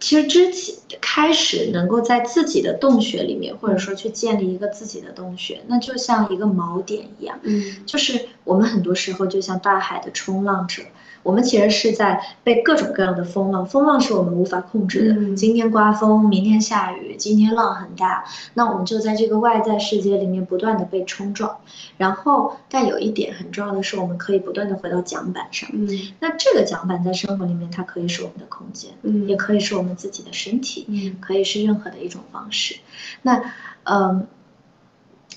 [0.00, 10.82] 其实之前开始能够在自己的洞穴里面，或者说去建立一个自己的洞穴，那就像一个锚点一样，嗯，就是我们很多时候就像大海的冲浪者。
[11.28, 15.36] 我们其实是在被各种各样的风浪，风浪是我们无法控制的。
[15.36, 18.24] 今天刮风，明天下雨，今天浪很大，
[18.54, 21.58] 那我们就在这个外在世界里面不断的被冲撞。
[21.98, 25.68] 然后，但有一点很重要的是，我们可以不断的回到桨板上。
[25.74, 25.86] 嗯，
[26.18, 32.76] 那这个桨板在生活里面，它可以是我们的空间，嗯，也可以是我们自己的身体，嗯，可以是任何的一种方式。
[33.20, 33.52] 那，
[33.82, 34.26] 嗯，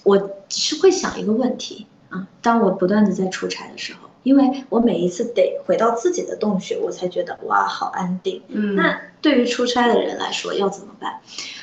[0.06, 4.08] 我是会想一个问题啊，当我不断的在出差的时候。
[4.24, 8.42] 因为我每一次得回到自己的洞穴，我才觉得哇，好安定。
[8.50, 11.20] 嗯，那对于出差的人来说要怎么办？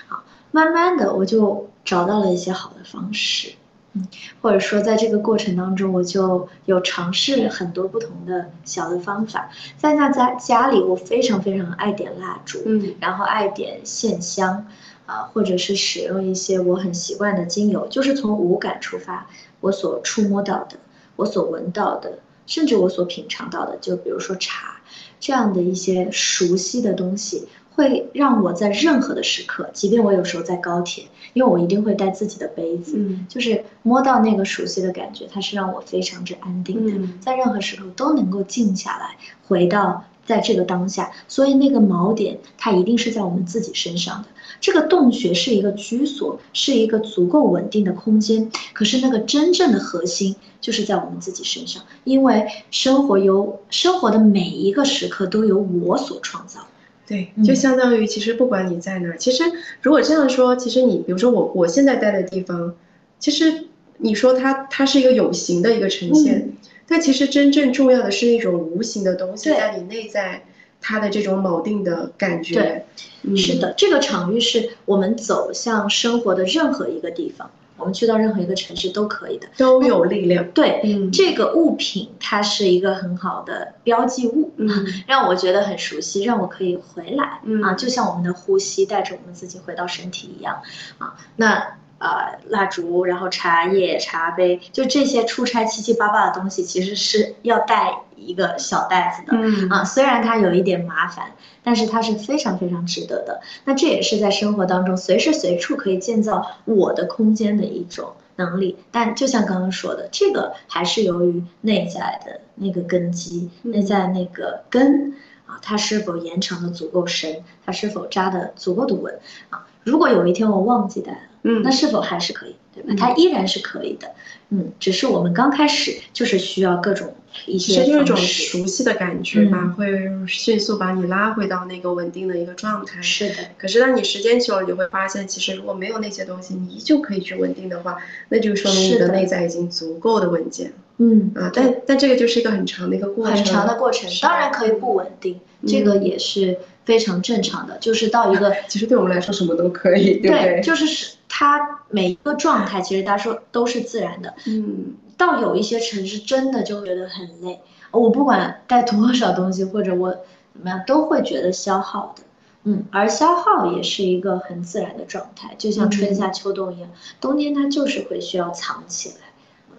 [0.08, 3.52] 好，慢慢的我就找到了一些好的方式，
[3.92, 4.08] 嗯，
[4.42, 9.50] 或者说在这个过程当中，我就有尝试很多不同的小的方法。
[9.76, 14.66] 在那家家里，我非常非常爱点蜡烛，嗯，然后爱点线香，
[15.06, 19.28] 啊，或者是使用一些我很习惯的精油，就是从五感出发，
[19.60, 20.76] 我所触摸到的，
[21.14, 22.18] 我所闻到的。
[22.48, 24.80] 甚至我所品尝到的，就比如说茶，
[25.20, 41.12] 这样的一些熟悉的东西，会让我在任何的时刻，即便我有时候在高铁，因为我一定会带自己的杯子，嗯，就是摸到那个熟悉的感觉，它是让我非常之安定的，嗯在任何时候都能够静下来，回到在这个当下。
[41.28, 44.28] 所以那个锚点，它一定是在我们自己身上的。
[44.60, 48.50] 这个洞穴是一个居所，是一个足够稳定的空间。
[48.72, 56.66] 可是那个真正的核心就是在我们自己身上，因为生活由生活的每一个时刻都由我所创造。
[57.06, 59.42] 对，嗯就相当于其实不管你在哪儿，其实
[59.80, 62.74] 如果这样说，其实你比如说我我现在待的地方，
[63.18, 66.52] 其实你说它它是一个有形的一个呈现，
[66.86, 70.44] 但其实真正重要的是那种无形的东西对在你内在
[70.80, 72.54] 它的这种锚定的感觉。
[72.54, 72.84] 对
[73.22, 79.48] 嗯是，的，这个场域是我们走向生活的任何一个地方，我们去到任何一个城市都可以的。
[79.56, 80.46] 都有力量。
[80.52, 90.62] 对，嗯这个物品它是一个很好的标记物，嗯 让我觉得很熟悉，让我可以回来、嗯啊，就像我们的呼吸带着我们自己回到身体一样
[90.98, 91.16] 啊。
[91.36, 99.38] 那呃，蜡烛，然后茶叶、茶杯，就这些出差七七八八的东西，其实是要带一个小袋子的。
[99.38, 103.40] 嗯啊，虽然它有一点麻烦，但是它是非常非常值得的。
[103.64, 108.76] 那这也是在生活当中随时随处可以建造我的空间的一种能力。
[108.90, 115.14] 但就像刚刚说的，这个还是由于内在的那个根基，内在那个根
[115.46, 119.18] 啊，它是否延长的足够深，它是否扎的足够的稳
[119.50, 119.66] 啊？
[119.84, 122.96] 如果有一天我忘记带了，嗯那是否还是可以，对吧嗯？
[122.96, 124.10] 它依然是可以的。
[124.50, 127.14] 嗯，只是我们刚开始就是需要各种
[127.46, 133.00] 一些其实就是一种熟悉的感觉吧，嗯会迅速把你拉回到那个稳定的一个状态。
[133.02, 133.34] 是的。
[133.56, 137.96] 可是当你时间久了，你会发现，其实如果没有那些东西，你依旧可以去稳定的话，
[138.28, 141.50] 那就说明你的的内在已经足够的稳健嗯啊。
[141.54, 147.78] 但但这个就是一个很长的一个过程，很长的过程，当然可以不稳定，这个也是非常正常的。
[147.78, 150.60] 就是到一个 其实对我们来说什么都可以，对不对？
[150.62, 154.34] 就是是它每一个状态，其实大家说都是自然的。
[154.46, 157.60] 嗯到有一些城市真的就觉得很累，
[157.90, 160.12] 我不管带多少东西或者我
[160.54, 162.22] 怎么样，都会觉得消耗的。
[162.64, 166.88] 嗯，而消耗也是一个很自然的状态，就像春夏秋冬一样，
[167.20, 169.26] 冬天它就是会需要藏起来。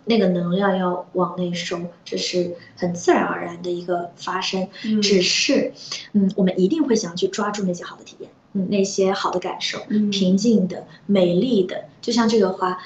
[0.05, 4.67] 那个能量要往内收，这是很自然而然的一个发生。
[4.83, 5.71] 嗯只是，
[6.13, 12.79] 嗯，我们一定会想去抓住那些好的体验，嗯，那些好的感受，嗯平静的、美丽的，就像这个花，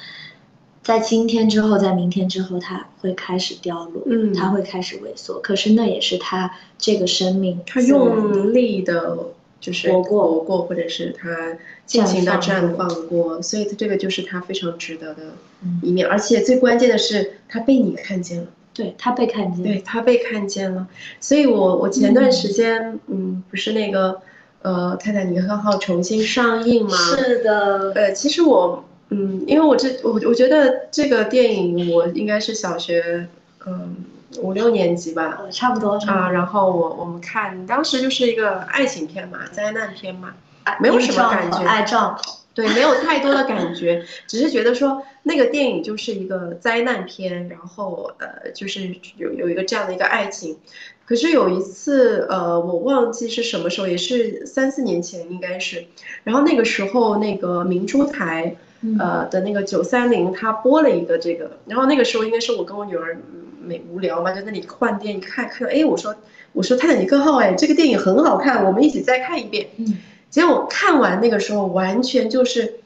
[0.83, 5.39] 在今天之后，在明天之后，它会开始凋落，嗯它会开始萎缩。
[5.39, 9.17] 可是那也是它这个生命他自然的用力的，
[9.61, 15.23] 就是活过活过，或者是它尽情的绽绽放放过，所以这个就是它非常值得的
[15.63, 16.05] 嗯一面。
[16.05, 18.47] 而且最关键的是，它被你看见了。
[18.75, 20.87] 对它被看见，对他被看见了，
[21.19, 24.19] 所以我我前段时间，嗯，不是那个，
[24.63, 26.97] 呃，《泰坦尼克号》重新上映吗？
[26.97, 33.27] 是的，呃，其实我，嗯，因为我这我我觉得这个电影我应该是小学，
[33.65, 33.95] 嗯，
[34.39, 36.31] 五六年级吧，呃差不多啊，多。
[36.31, 40.33] 然后我我们看，当时就是一个爱情片嘛，灾难片嘛，
[40.63, 41.59] 啊没有什么感觉。
[41.63, 50.57] 爱撞口，对，没有太多的感觉， 只是觉得说那个电影就是一个灾难片，然后呃，就是有有一个这样的一个爱情。
[51.05, 55.85] 可是有一次，呃，我忘记是什么时候，也是三四年前应该是，
[56.23, 58.55] 然后那个时候那个明珠台，嗯
[58.99, 63.21] 呃的那个九三零，他播了一个这个，然后那个时候应该是我跟我女儿嗯
[63.63, 66.15] 没无聊嘛，在那里换电影看，看到哎，我说
[66.51, 69.67] 我说泰坦尼克号，哎，这个电影很好看，我们一起再看一遍。
[69.77, 69.97] 嗯，
[70.29, 72.79] 结果看完那个时候，完全就是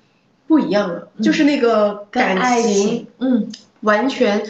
[0.48, 4.44] 不一样了，嗯就是那个感情情，嗯完全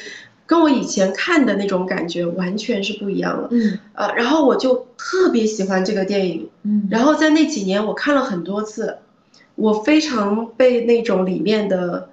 [0.45, 3.47] 跟我以前看的那种感觉完全是不一样了。
[3.51, 8.97] 嗯呃，然后我就特别喜欢这个电影，嗯，然后在那几年我看了很多次，
[9.57, 12.09] 我非常被那种里面的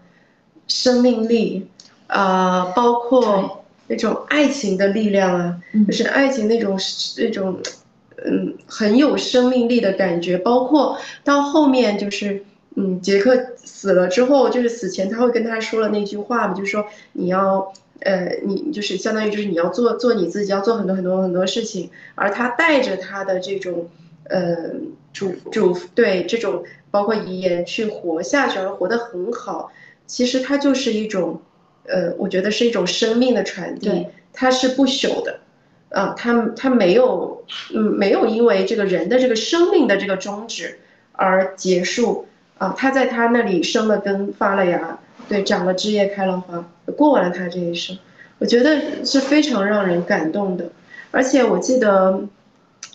[0.67, 1.67] 生命力，
[2.07, 6.79] 呃，包括那种爱情的力量啊，嗯就是爱情那种
[7.19, 7.61] 那种，
[8.25, 10.39] 嗯，很有生命力的感觉。
[10.39, 12.43] 包括到后面就是，
[12.77, 17.71] 嗯，杰克死了之后，就是死前他会跟他说了那句话嘛，就是说你要，
[18.01, 21.91] 呃，你就是相当于就是你要做做你自己，要做很多很多很多事情。
[22.15, 23.91] 而他带着他的这种，
[24.31, 24.71] 呃，
[25.13, 26.65] 嘱嘱对这种
[26.95, 29.73] 包括遗言去活下去，而活得很好。
[30.07, 31.43] 其实它就是一种，
[31.89, 35.41] 呃，我觉得是一种生命的传递对，它是不朽的，
[35.89, 37.43] 啊，它它没有，
[37.75, 40.79] 嗯，没有因为这个人的这个生命的这个终止
[41.11, 42.29] 而结束，
[42.59, 44.97] 啊，他在他那里生了根，发了芽，
[45.29, 46.65] 对，长了枝叶，开了花，
[46.97, 47.99] 过完了他这一生，
[48.39, 50.71] 我觉得是非常让人感动的，
[51.11, 52.23] 而且我记得。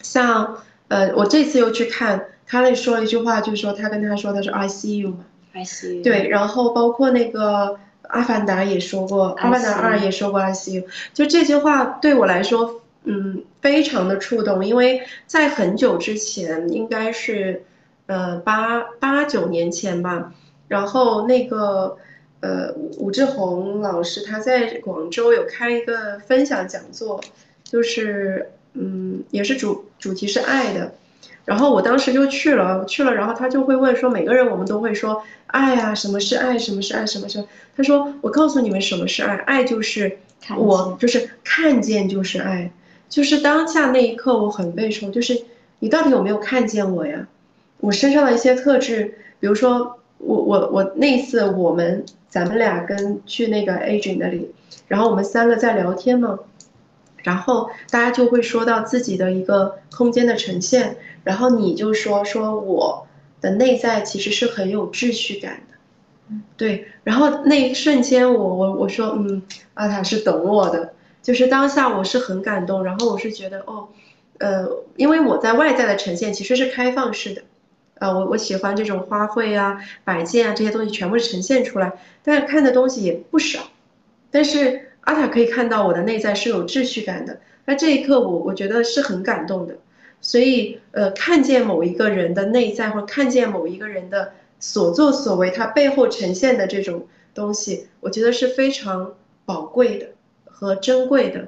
[0.02, 6.04] 像呃，我这次又去看，卡莉说了一句话，就是说他跟他说他是 I see you 嘛，I see you。
[6.04, 7.78] 对，然后包括那个
[8.08, 10.84] 阿凡达也说过，阿凡达二也说过 I see you，
[11.14, 17.64] 就这句话对我来说，嗯，非常的触动，因为在很久之前，应该是
[18.08, 20.34] 呃八八九年前吧，
[20.68, 21.97] 然后那个。
[22.41, 27.22] 呃，武志红老师他在广州有开一个分享讲座，
[27.66, 30.93] 就是嗯，也是主主题是爱的，
[31.45, 37.43] 然后我当时就去了，去了，然后他就会问说，每个人我们都会说爱啊，什么是爱，什么是爱，什么是？
[37.75, 40.17] 他说我告诉你们什么是爱，爱就是
[40.57, 42.71] 我就是看见就是爱，
[43.07, 45.41] 就是当下那一刻我很被受，就是
[45.79, 47.27] 你到底有没有看见我呀？
[47.79, 52.05] 我身上的一些特质，比如说我我我那次我们。
[52.29, 54.51] 咱们俩跟去那个 agent 那里，
[54.87, 56.37] 然后我们三个在聊天嘛，
[57.24, 63.07] 然后大家就会说到自己的一个空间的呈现，然后你就说说我
[63.41, 69.41] 的内在其实是很有秩序感的，对，然后那一瞬间我我我说嗯，
[69.74, 73.89] 阿塔是懂我的，就是当下我是很感动，然后我是觉得哦，
[74.39, 77.43] 呃，因为我在外在的呈现其实是开放式的。
[77.99, 81.91] 啊，我我喜欢这种花卉啊、摆件啊这些东西全部呈现出来，
[82.24, 83.59] 但是看的东西也不少，
[84.32, 89.78] 但是阿塔可以看到我的内在是有秩序感的，那这一刻我我觉得是很感动的，
[90.22, 99.14] 所以呃，看见某一个人的内在或者看见某一个人的所作所为，他背后呈现的这种东西，我觉得是非常
[99.45, 100.08] 宝贵的
[100.45, 101.47] 和珍贵的，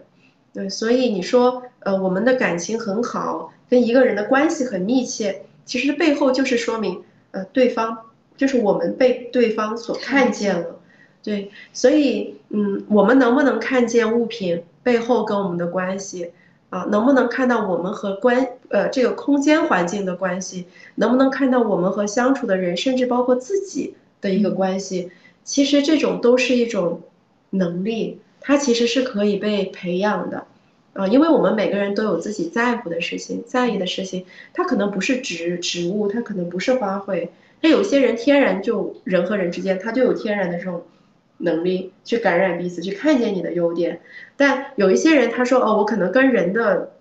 [0.53, 5.43] 对，所以你说呃，我们的感情很好，跟一个人的关系很密切。
[5.63, 7.97] 其实背后就是说明，呃，对方
[8.35, 10.79] 就是我们被对方所看见了，
[11.23, 16.31] 对，所以，嗯，我们能不能看见物品背后跟我们的关系
[16.71, 16.87] 啊？
[16.89, 20.65] 能不能看到我们和关呃这个空间环境的关系？
[20.95, 25.11] 能不能看到我们和相处的人，甚至包括自己的一个关系？
[25.43, 27.01] 其实这种都是一种
[27.51, 30.45] 能力，它其实是可以被培养的。
[30.93, 37.29] 啊，因为我们每个人都有自己在乎的事情，在意的事情，它可能不是植植物，它可能不是花卉，
[37.61, 40.83] 那有些人天然就人和人之间，他就有天然的这种
[41.41, 44.01] 能力去感染彼此，去看见你的优点。
[44.37, 46.93] 但有一些人他说哦，我可能跟人的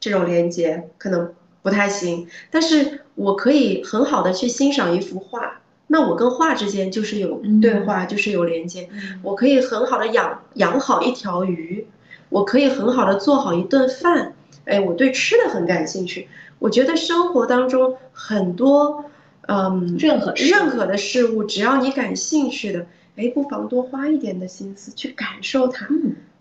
[0.00, 8.88] 这种连接可能不太行，但是我可以很好的去欣赏一幅画，那我跟画之间就是有对话，就是有连接。
[9.22, 11.86] 我可以很好的养养好一条鱼。
[12.28, 16.28] 我可以很好的做好一顿饭，哎，我对吃的很感兴趣。
[16.58, 19.04] 我觉得生活当中很多，
[19.46, 22.86] 嗯，任何任何的事物，只要你感兴趣的，
[23.16, 25.88] 哎，不妨多花一点的心思去感受它，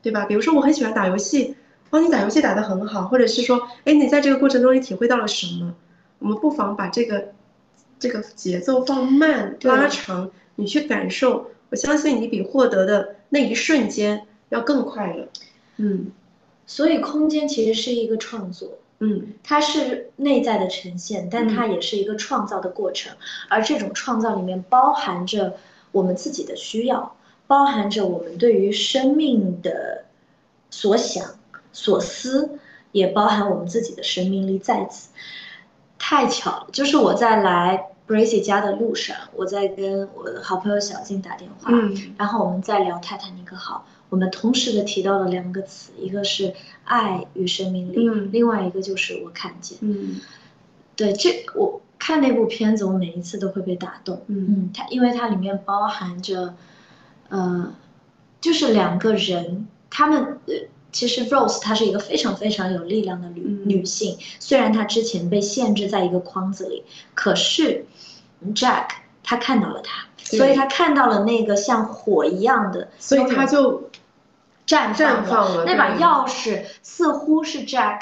[0.01, 0.25] 对吧？
[0.25, 1.55] 比如说我很喜欢打游戏，
[1.89, 5.73] 哦，你打游戏打得很好，或者是说，哎，你在这个过程中你体会到了什么？
[6.19, 7.33] 我们不妨把这个
[7.99, 15.27] 这个节奏放慢拉长，你去感受，我相信你比获得的那一瞬间要更快乐。
[15.77, 16.11] 嗯，
[16.65, 23.13] 所以空间其实是一个创作，嗯，它是内在的呈现，但它也是一个创造的过程，
[23.49, 25.57] 而这种创造里面包含着
[25.95, 27.15] 我们自己的需要，
[27.47, 30.03] 包含着我们对于生命的
[30.69, 31.23] 所想、
[31.71, 32.59] 所思，
[32.91, 35.07] 也包含我们自己的生命力在此。
[35.97, 43.87] 太巧了，就是我在来 Bracy 家的路上，我在跟我的好朋友小静打电话，嗯，然后我们在聊泰坦尼克号。
[44.09, 49.77] 我们同时的提到了两个词，一个是爱与生命力，另外一个就是我看见。
[49.81, 50.19] 嗯，
[50.95, 54.23] 对，这我看那部片子，我每一次都会被打动。
[54.27, 56.55] 嗯嗯，它因为它里面包含着，
[57.29, 57.73] 呃，
[58.41, 60.53] 就是两个人，他们呃，
[60.91, 66.83] 其实 Rose 她是一个非常非常有力量的女女性，虽然她之前被限制在一个框子里，
[67.13, 67.85] 可是
[68.53, 68.87] Jack
[69.23, 73.89] 他看到了她，所以他看到了那个像火一样的，所以他就。
[74.67, 77.99] 绽放了那把钥匙似乎是 Jack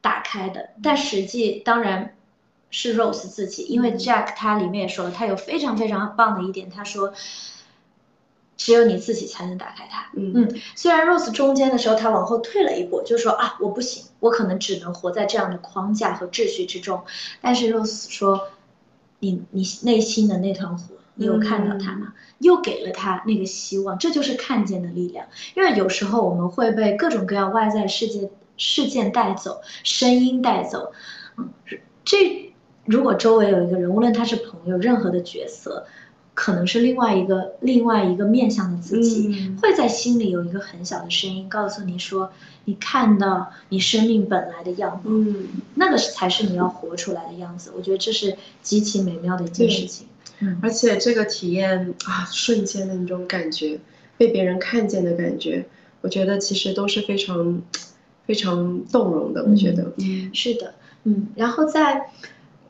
[0.00, 2.15] 打开的，但实际当然
[2.70, 7.12] 是 Rose 自己，因为 Jack 他里面也说了，他有非常非常棒的一点，他说
[8.56, 10.10] 只有你自己才能打开它。
[10.14, 17.02] 嗯嗯，虽然 Rose 中间的时候他往后退了一步，就说啊我不行，我可能只能活在这样的框架和秩序之中，
[17.40, 18.48] 但是 Rose 说
[19.20, 20.94] 你你内心的那团火。
[21.18, 22.12] 你有看到他吗？
[22.40, 25.26] 又给了他那个希望，这就是看见的力量。
[25.54, 30.92] 因为有时候我们会被各种各样外在世界事件带走，声音带走。
[31.38, 31.48] 嗯，
[32.04, 32.52] 这
[32.86, 35.86] 如果周围有一个人，无论他是朋友，任何的角色，
[36.34, 42.30] 可能是另外一个另外一个面向的自己，会在心里有一个很小的声音告诉你说，
[42.64, 45.08] 你看到你生命本来的样子，
[45.74, 47.72] 那个才是你要活出来的样子。
[47.76, 50.06] 我觉得这是极其美妙的一件事情。
[50.40, 53.80] 嗯，而且这个体验啊，瞬间的那种感觉，
[54.18, 55.66] 被别人看见的感觉，
[56.02, 57.62] 我觉得其实都是非常
[58.26, 59.42] 非常动容的。
[59.44, 60.74] 我觉得，嗯，是的，
[61.04, 62.10] 嗯，然后在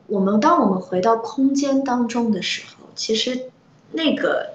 [0.07, 3.51] 我们当我们回到空间当中的时候，其实。
[3.93, 4.49] 那个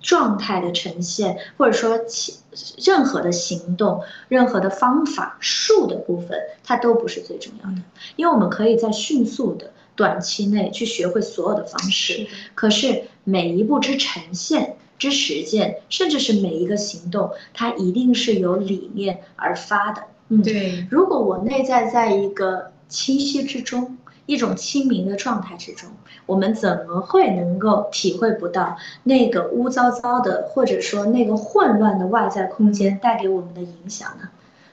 [0.00, 2.34] 状态的呈现，或者说其
[2.78, 7.82] 任何的行动、任何的方法、术的部分，它都不是最重要的，
[8.14, 12.28] 因为我们可以在迅速的短期内去学会所有的方式。
[12.54, 20.04] 可是每一步之呈现、之实践，甚至是每一个行动，它一定是由理念而发的。
[20.28, 20.86] 嗯，对。
[20.88, 23.98] 如果我内在在一个清晰之中。
[24.30, 25.88] 一种清明的状态之中，
[26.24, 34.28] 我们怎么会能够体会不到那个污糟糟的，或者说那个混乱的外在空间带给我们的影响呢？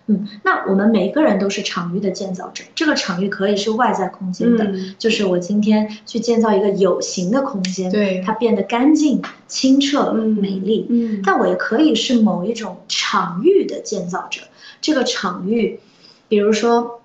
[0.06, 10.86] 嗯，那我们每个人都是场域的建造者，这个场域可以是外在空间的，就是我今天去建造一个有形的空间，对，它变得干净、清澈、美丽。
[10.88, 14.42] 嗯，但我也可以是某一种场域的建造者，
[14.80, 15.80] 这个场域，
[16.28, 17.02] 比如说。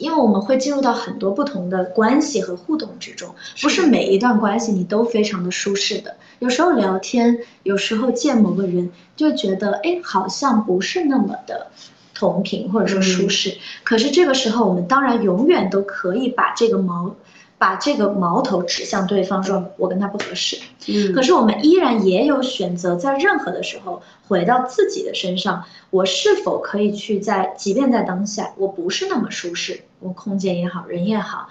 [0.00, 6.16] 因为我们会进入到很多不同的关系和互动之中，不是每一段关系你都非常的舒适的。
[6.38, 11.66] 有时候聊天，有时候见某个人，就觉得哎，好像不是那么的
[12.14, 13.58] 同频或者说舒适。
[13.84, 17.14] 可是这个时候，我们当然永远都可以把这个矛。
[17.60, 20.58] 把这个矛头指向对方，说我跟他不合适。
[20.86, 31.50] 嗯，可是我们依然也有选择，在任何的时候回到自己的身上，我是否可以去在，即便在当下我不是那么舒适，我空间也好，人也好，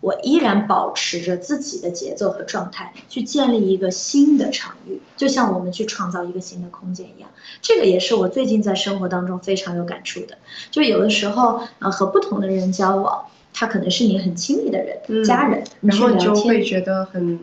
[0.00, 7.28] 我依然保持着自己的节奏和状态，去建立一个新的场域，就像我们去创造一个新的空间一样。
[7.60, 10.38] 这个也是我最近在生活当中非常有感触的，
[10.70, 13.24] 就有的时候呃和不同的人交往。
[13.58, 17.40] 他可能是你很亲密的人，家人，然后你就会觉得很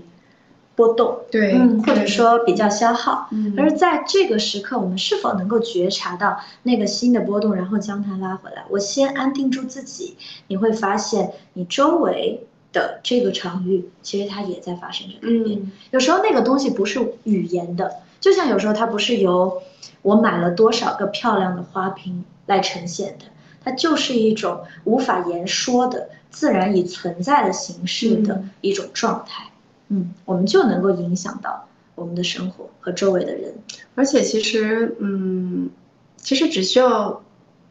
[0.74, 3.28] 波动，对，嗯，或者说比较消耗。
[3.32, 8.64] 嗯，而在这个时刻，我们是否能够觉察到那个新的波动，然后将它拉回来？
[8.70, 10.16] 我先安定住自己，
[10.48, 15.70] 你会发现你周围的这个场域，其实它也在发生着改变。
[15.92, 17.92] 有时候那个东西不是语言的，
[18.22, 19.62] 就像有时候它不是由
[20.02, 23.26] 我买了多少个漂亮的花瓶来呈现的。
[23.66, 29.46] 它就是一种无法言说的自然以存在的形式的一种状态，
[29.90, 33.56] 嗯，我们就能够影响到我们的生活和周围的人，
[33.96, 35.70] 而且其实，嗯，
[36.18, 37.24] 其实只需要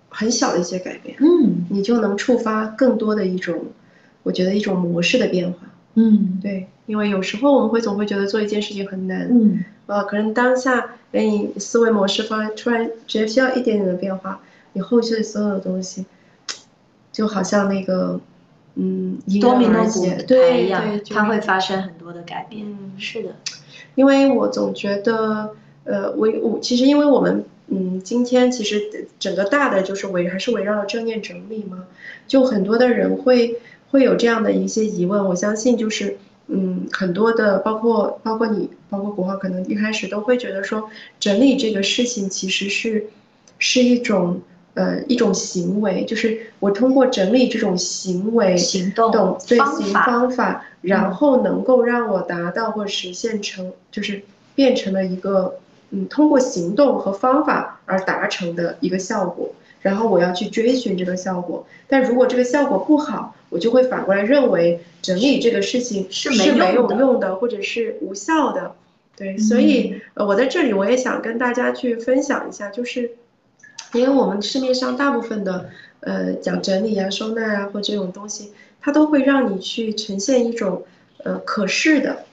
[0.08, 3.66] 很小的一些改变，嗯，你就能触发更多的一种，
[4.24, 5.58] 我觉得一种模式的变化，
[5.94, 14.40] 嗯，对，因为有时候我们会总会觉得做一件事情很难，嗯，呃，可能当下哎你思维模式方突然只需要一点点的变化。
[14.74, 16.04] 你后续的所有的东西，
[17.10, 18.20] 就好像那个，
[18.74, 22.66] 嗯，多米诺骨牌一样，它会发生很多的改变。
[22.66, 23.36] 嗯，是的，
[23.94, 25.54] 因为我总觉得，
[25.84, 31.84] 呃，我我其实因为我们，嗯，今天其实整个大的就是围还是围绕着正念整理嘛，
[32.26, 33.60] 就很多的人会
[33.92, 35.24] 会有这样的一些疑问。
[35.24, 36.18] 我相信就是，
[36.48, 43.06] 嗯，很多的包括包括你，包括国浩，可能一开始都会觉得说，整理这个事情其实是
[43.60, 44.40] 是一种。
[44.74, 54.22] 呃，一种行为，就是我通过整理这种行为、行动、对行方法，然后能够让我达到或实现成，就是
[54.56, 55.60] 变成了一个，
[55.90, 59.54] 嗯，通过行动和方法而达成的一个效果。
[59.80, 68.74] 然后我要去追寻这个效果，但如果这个效果不好，我就会反过来认为整理这个事情是没有用的，或者是无效的。
[69.16, 73.12] 对，所以呃，我在这里我也想跟大家去分享一下，就是。
[73.94, 75.66] 因为我们市面上大部分的，
[76.00, 80.82] 呃，讲整理啊、收纳啊或这种东西，它都会让你去呈现一种，
[81.22, 82.24] 呃，可视的，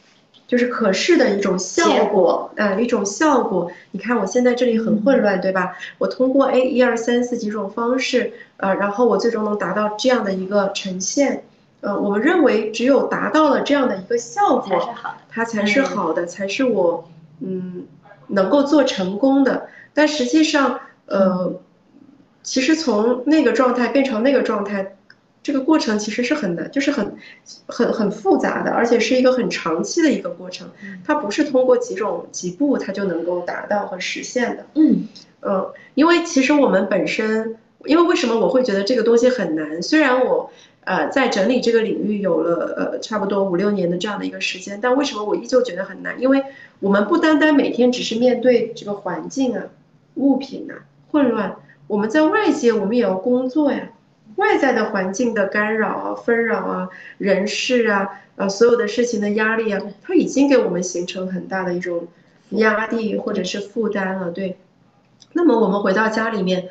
[0.47, 3.71] 就是可视的一种效果啊，一种效果。
[3.91, 5.77] 你看我现在这里很混乱，对吧？
[5.99, 11.43] 我通过 A 一二三四几种方式，呃，然后我最终能达到这样的一个呈现。
[11.81, 14.95] 呃，我们认为只有达到了这样的一个效果，
[15.29, 17.07] 它才是好的，才是我
[17.39, 17.85] 嗯
[18.27, 19.67] 能够做成功的。
[19.93, 20.79] 但实际上。
[21.11, 21.59] 呃，
[22.41, 24.95] 其实从那个状态变成那个状态，
[25.43, 27.15] 这个过程其实是很难，就是很
[27.67, 30.69] 很很复杂的，而且是一个很长期的一个过程。
[31.05, 34.65] 它不是通过几种几步它就能够达到和实现的。
[34.75, 35.07] 嗯
[35.41, 39.81] 嗯，因为其实我们本身，因为为什么我会觉得这个东西很难？
[39.81, 40.51] 虽然我
[40.83, 46.19] 呃，在整理这个领域有了呃差不多五六年的这样的一个时间，但为什么我依旧觉得很难？
[46.19, 46.43] 因为
[46.79, 49.65] 我们不单单每天只是面对这个环境啊、
[50.15, 51.55] 物品啊、混乱，
[51.87, 53.89] 我们在外界我们也要工作呀。
[54.37, 62.07] 外在的环境的干扰啊、纷扰啊、人事啊、呃所有的事情的压力啊，它已经给我们形成很大的一种
[62.51, 64.31] 压力或者是负担了。
[64.31, 64.57] 对，
[65.33, 66.69] 那么我们回到家里面，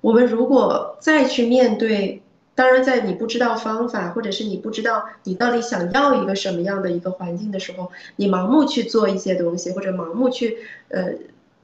[0.00, 2.22] 我们如果再去面对。
[2.52, 11.12] 当然，在你不知道方法，或者是你不知道你到底想要一个什么样的一个环境的时候，你盲目去做一些东西，或者盲目去呃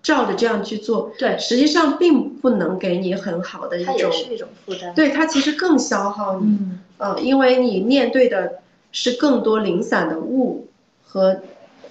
[0.06, 6.56] 照着这样去做，对，实际上并不能给你很好的一种，它也是一种负担，对，它其实更消耗你，
[6.98, 8.60] 呃，因为你面对的
[8.92, 10.68] 是更多零散的物
[11.02, 11.40] 和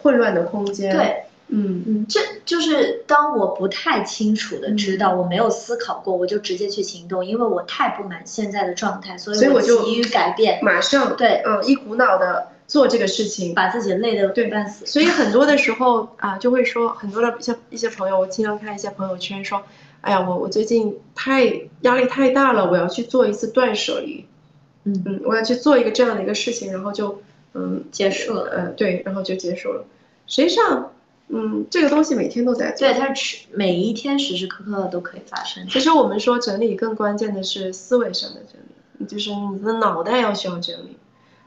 [0.02, 1.24] 混乱的空间，对。
[1.50, 1.84] 嗯。
[1.86, 14.86] 嗯，这就是当我不太清楚的知道，我没有思考过，我就直接去行动，因为我太不满现在的状态，所以我急于改变，马上对，嗯，一股脑的做这个事情，把自己累得对半死。
[14.86, 19.64] 所以很多的时候啊，就会说很多的像一些朋友，我经常看一些朋友圈说，
[20.02, 21.46] 哎呀，我我最近太
[21.82, 24.26] 压力太大了，我要去做一次断舍离，
[24.84, 27.22] 嗯嗯，我要去做一个这样的一个事情，然后就
[27.54, 29.86] 嗯结束了，呃对，然后就结束了。
[30.28, 30.92] 实际上。
[31.28, 35.68] 嗯，这个东西每天都在做，对，它是每一天时时刻刻都可以发生。
[35.68, 38.62] 其实我们说整理，更关键的是思维上的整
[39.00, 40.96] 理，就是你的脑袋要需要整理。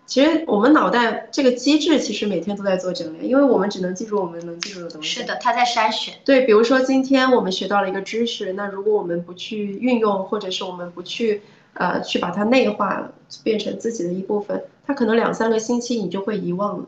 [0.09, 5.09] 其实我们脑袋这个机制，其实每天都在做整理，因为我们只能记住我们能记住的东西。
[5.09, 6.14] 是的，它在筛选。
[6.24, 11.42] 对，比如说今天我们学到了一个知识，那如果我们不去运用，或者是我们不去
[11.74, 13.12] 呃去把它内化，
[13.44, 16.86] 变成自己的一部分，它可能两三个星期你就会遗忘了。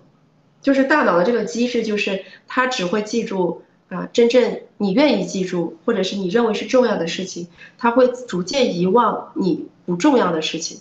[0.62, 3.60] 就是大脑的这个机制，就是它只会记住
[3.90, 10.78] 啊，真正你愿意记住，或者是你认为是重要的事情，它会逐渐遗忘你不重要的事情，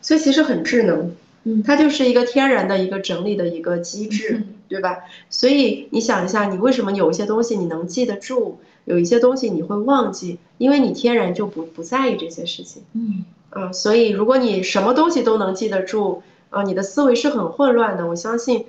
[0.00, 4.98] 所以其实很智能，嗯，它就是一个天然的一个整理的一个机制，对吧？
[5.30, 18.66] 所以你想一下，你为什么有一些东西你能记得住，有一些东西你会忘记，因为你天然就不不在意这些事情，嗯，啊，所以如果你什么东西都能记得住，啊，你的思维是很混乱的，我相信。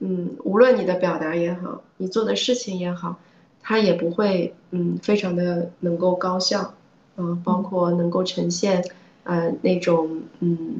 [0.00, 3.16] 嗯，无论你的表达也好，你做的事情也好，
[3.62, 6.74] 它也不会嗯非常的能够高效，
[7.16, 8.84] 嗯，包括能够呈现
[9.22, 10.78] 呃那种嗯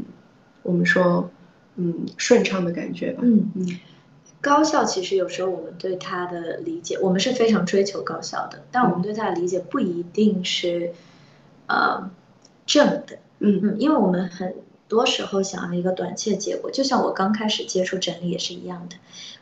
[0.64, 1.30] 我们说
[1.76, 3.20] 嗯顺畅的感觉吧。
[3.22, 3.78] 嗯嗯，
[4.40, 10.90] 高效其实有时候我们对它的理解，我们是非常追求高效的，但我们对它的理解不一定是
[11.68, 12.10] 呃
[12.66, 13.18] 正的。
[13.38, 14.52] 嗯嗯，因为我们很。
[14.86, 18.96] 多时候想要一个短期的结果，就像我刚开始接触整理也是一样的，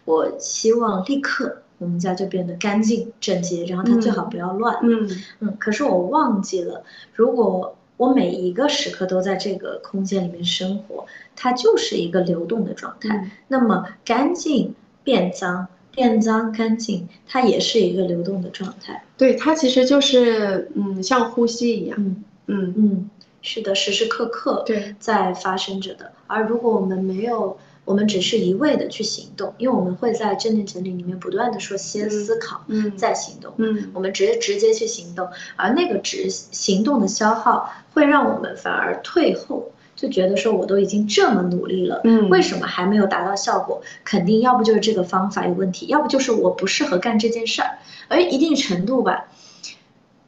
[0.05, 4.79] 我希望立刻我们家就变得干净整洁，然后它最好不要乱。
[4.83, 5.11] 嗯
[5.41, 5.57] 嗯。
[5.59, 13.31] 可是我忘记了，如果我每一个时刻都在这个空间里面生活，它就是一个流动的状态。
[13.47, 14.75] 那么干净
[15.05, 19.05] 变脏，变脏干净，它也是一个流动的状态。
[19.17, 21.97] 对，它其实就是嗯，像呼吸一样。
[22.01, 23.11] 嗯嗯嗯。
[23.45, 26.13] 是的，时时刻刻对在发生着的。
[26.27, 43.83] 而如果我们没有，我们只是一味的去行动，因为我们会在正念整理里面不断的说先思考，嗯，再行动，嗯，我们直接直接去行动，而那个直行动的消耗会让我们反而退后，就觉得说我都已经这么努力了，嗯，为什么还没有达到效果？
[44.05, 47.79] 肯定要不就是这个方法有问题，要不就是我不适合干这件事儿。
[48.09, 49.25] 而一定程度吧，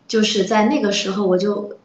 [0.08, 1.76] 就是在那个时候我就。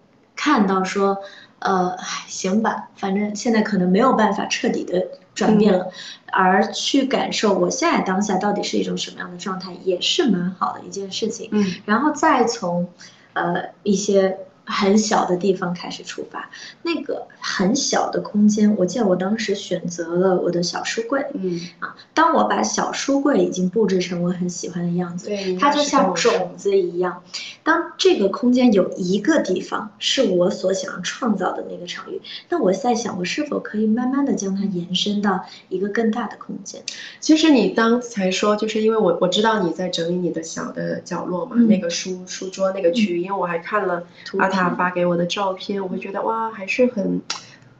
[0.42, 1.18] 看到说，
[1.60, 5.06] 呃，行吧，反正现在可能没有办法彻底的
[5.40, 5.92] 转变了，
[6.32, 11.50] 而去感受我现在当下到底是一种什么样的状态，也是蛮好的一件事情。
[11.52, 12.90] 嗯，然后再从，
[13.34, 14.38] 呃，一些。
[14.70, 16.48] 很小的地方开始出发，
[16.84, 21.26] 那个很小的空间，我记得我当时选择了我的小书柜。
[21.34, 27.24] 嗯啊，当我把小书柜已经布置成我很喜欢的样子，对，它就像种子一样。
[27.64, 36.84] 当这个空间有一个地方是我所想要创造的那个场域，那我在想，我是否可以慢慢的将它延伸到一个更大的空间？
[37.20, 44.04] 其实你刚才说，就是因为我我知道你在整理你的小的角落嘛，那个书书桌那个区域，因为我还看了
[44.38, 44.59] 阿塔。
[44.64, 47.22] 他发给我的照片，我会觉得哇，还是很，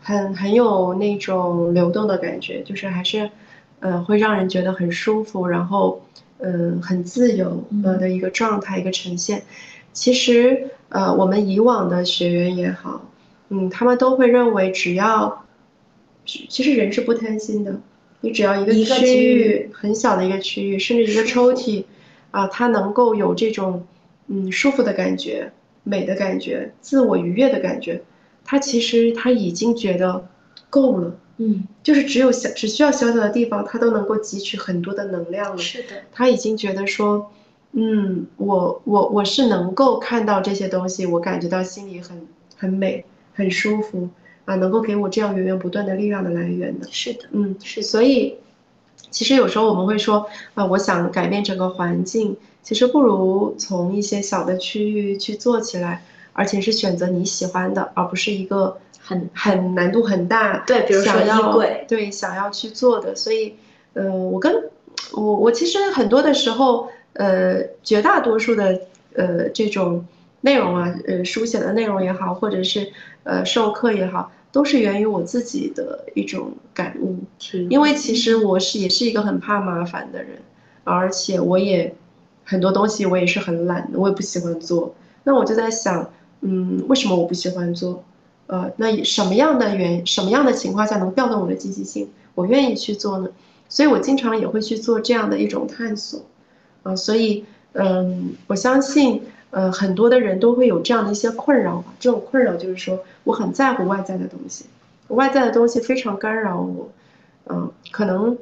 [0.02, 3.30] 很很有那种流动的感觉，就是还是，
[3.80, 6.02] 呃，会让人觉得很舒服，然后，
[6.40, 9.44] 嗯，很自由呃的一个状态，一个呈现。
[9.92, 13.10] 其实，呃，我们以往的学员也好，
[13.50, 15.46] 嗯，他们都会认为，只要，
[16.26, 17.76] 其实人是不贪心的，
[18.22, 21.84] 你只要一个区域很小的一个区域，甚至一个抽屉，
[22.32, 23.86] 啊，它能够有这种，
[24.28, 25.52] 嗯，舒服的感觉。
[25.84, 28.04] 美的感觉，自我愉悦的感觉，
[28.46, 30.28] 他其实他已经觉得
[30.70, 31.16] 够了。
[31.42, 35.58] 嗯，就是只有小只需要小小的地方，他都能够汲取很多的能量了。
[35.58, 37.32] 是的，他已经觉得说，
[37.72, 42.28] 嗯，我我我是能够看到这些东西，我感觉到心里很
[42.58, 44.10] 很美，很舒服
[44.44, 46.88] 啊，能够给我这样源源不断的力量的来源的。
[46.92, 47.82] 是的，嗯，是。
[47.82, 48.36] 所以，
[49.10, 56.04] 其实有时候我们会说，啊，我想改变整个环境，其实不如从一些小的区域去做起来，
[56.34, 58.78] 而且是选择你喜欢的，而不是一个。
[59.02, 63.56] 很很难度很大，对，比如说衣柜，对，想要去做的，所以，
[63.94, 64.54] 呃，我跟
[65.14, 68.80] 我我其实很多的时候，呃，绝大多数的
[69.16, 70.06] 呃这种
[70.42, 72.92] 内容啊，呃，书写的内容也好，或者是
[73.24, 77.18] 呃授课也好，都是源于我自己的一种感悟，
[77.70, 80.38] 因为其实我是也是一个很怕麻烦的人，
[80.84, 81.96] 而且我也
[82.50, 86.10] 很多东西我也是很懒的，我也不喜欢做，那我就在想，
[86.42, 88.04] 嗯，为什么我不喜欢做？
[88.48, 93.30] 呃，那什么样的原什么样的情况下能调动我的积极性，我愿意去做呢？
[93.70, 96.24] 所以我经常也会去做这样的一种探索，
[96.82, 99.22] 啊，所以嗯，我相信
[99.52, 101.94] 呃很多的人都会有这样的一些困扰吧。
[102.00, 104.66] 这种困扰就是说，我很在乎外在的东西，
[105.10, 106.90] 外在的东西非常干扰我，
[107.46, 108.36] 嗯，可能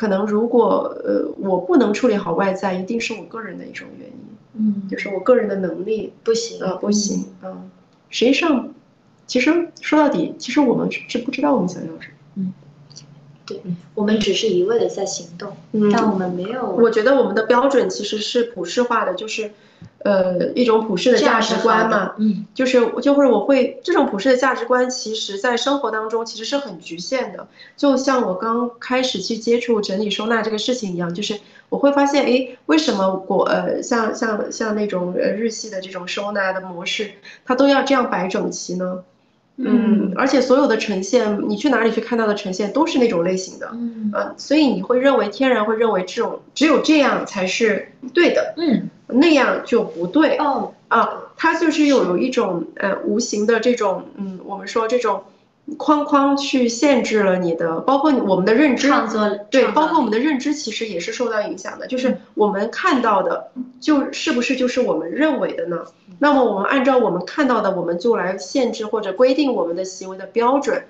[0.00, 4.14] 可能如果呃我不能处理好外在，一定是我个人的一种原因，
[4.54, 7.70] 嗯，就是我个人的能力不行，呃，不行，嗯，
[8.08, 8.72] 实际上。
[9.26, 12.14] 其实说到底，其实我们是不知道我们想要什么。
[12.36, 12.52] 嗯，
[13.46, 13.60] 对，
[13.94, 15.54] 我们只是一味的在行动，
[15.92, 16.66] 但我们没有。
[16.66, 19.52] 我觉得我们的标准其实是普世化的，就是，
[20.02, 22.14] 呃，一种普世的价值观嘛。
[22.18, 27.46] 嗯，就是就会我会这种普世的价值观，其实在生活当中其实是很局限的。
[27.76, 31.38] 就像我刚开始去接触整理收纳这个事情一样，就是
[31.68, 37.10] 我会发现，哎，为什么我呃像像像那种呃日系的这种收纳的模式，
[37.44, 39.04] 它都要这样摆整齐呢？
[39.62, 55.22] 嗯，而且所有的呈现，你去哪里去看到的呈现都是那种类型的，嗯，所以你会认为天然会认为这种只有这样才是对的，嗯，那样就不对，哦，啊，它就是有有一种呃无形的这种，嗯，我们说这种。
[55.78, 58.90] 框框去限制了你的，包括我们的认知，
[59.50, 61.86] 对，包括我们的认知其实也是受到影响的。
[61.86, 65.84] 就是我们看到的，就是不是就是我们认为的呢？
[66.18, 70.86] 那么我们按照我们看到的，我们就来限制或者规定我们的行为的标准，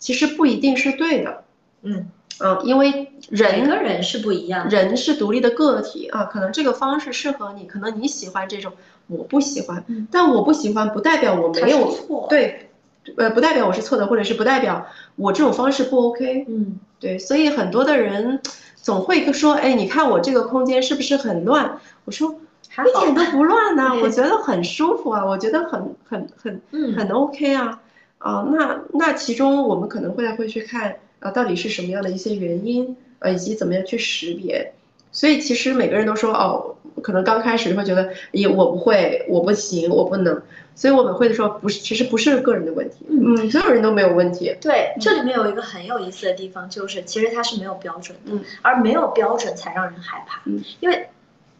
[0.00, 1.44] 其实不一定是对的。
[1.82, 2.10] 嗯
[2.40, 8.72] 嗯，因为人每个人是不一样，人是独立的个体啊，可能这个方式适合你，可能你喜欢这种，
[9.06, 12.62] 我不喜欢，但我不喜欢不代表我没有错，对。
[13.16, 14.84] 呃，不代表我是错的，或者是不代表
[15.14, 16.44] 我这种方式不 OK。
[16.48, 18.40] 嗯，对，所以很多的人
[18.74, 21.78] 总会说，哎，你看我这个空间是不是很乱？
[22.04, 22.40] 我说
[22.84, 26.60] 一点都不乱呐， 我觉得很舒服啊，我觉得很很很
[26.96, 27.80] 很 OK 啊。
[28.18, 34.72] 啊，那那其中我们可能会会去看啊，到底是什么样的一些原因，呃，以及怎么样去识别。
[35.12, 40.42] 所以其实每个人都说，哦，可能刚开始会觉得，咦，我不会，我不行，我不能。
[40.74, 44.54] 所以我们会说，不是，其实不是个人的问题，嗯，所有人都没有问题。
[44.60, 50.42] 对，这里面有一个很有意思的地方，就是其实它是没有标准的，而没有标准才让人害怕。
[50.44, 51.06] 嗯，因为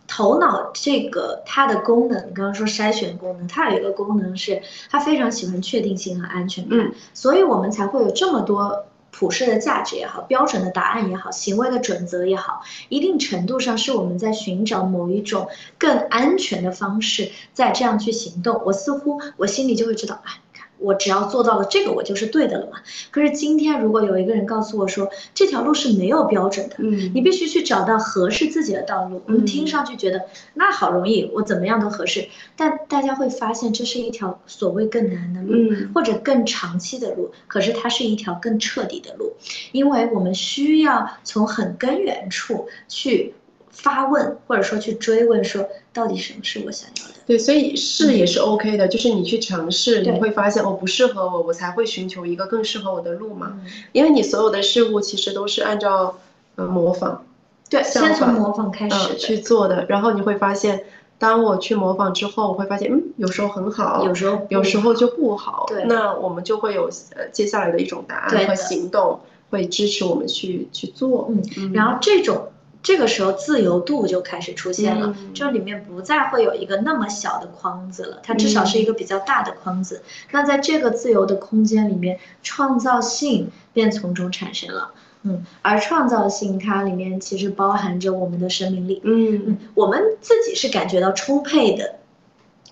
[0.06, 8.84] 头脑这个它的功能，你刚刚说筛选功能，它有一个功能是它非常喜欢确定性和安全感，所以我们才会有这么多。
[9.18, 12.60] 普世的价值也好，标准的答案也好，行为的准则也好，
[12.90, 15.48] 一定程度上是我们在寻找某一种
[15.78, 18.60] 更安全的方式，在这样去行动。
[18.66, 20.32] 我似乎我心里就会知道，哎。
[20.78, 22.78] 我只要做到了这个，我就是对的了嘛。
[23.10, 29.22] 可是今天，如果有一个人告诉我说这条路是没有标准的，嗯，你必须去找到合适自己的道路。
[29.26, 32.28] 我们，听上去觉得那好容易，我怎么样都合适。
[32.56, 37.30] 但大家会发现，这是一条所谓更难的路，或者更长期的路。
[37.46, 39.32] 可是它是一条更彻底的路，
[39.72, 43.34] 因为我们需要从很根源处去。
[43.68, 47.14] 发问或者说去追问，说到底什么是我想要的？
[47.26, 53.58] 对，所以试也是 OK 的，就是你去尝试，你会发现哦不适合我，我才会寻求一个更适合我的路嘛。
[53.92, 56.18] 因为你所有的事物其实都是按照
[56.56, 57.22] 呃模仿，
[57.70, 60.84] 对，先从模仿开始去做的，然后你会发现，
[61.18, 69.20] 当我去模仿之后，我会发现嗯有时候很好，有时候有时候就不好，对，那我们就会有呃接下来的一种答案和行动
[69.50, 72.48] 会支持我们去去做，嗯，然后这种。
[72.86, 80.02] 这个时候自由度就开始出现了，这里面不再会有一个那么小的框子了，它至少是一个比较大的框子。
[80.30, 84.92] 那在这个自由的空间里面，创造性便从中产生了。
[85.24, 89.00] 嗯，而创造性它里面其实包含着我们的生命力。
[89.02, 91.96] 嗯，我们自己是感觉到充沛的，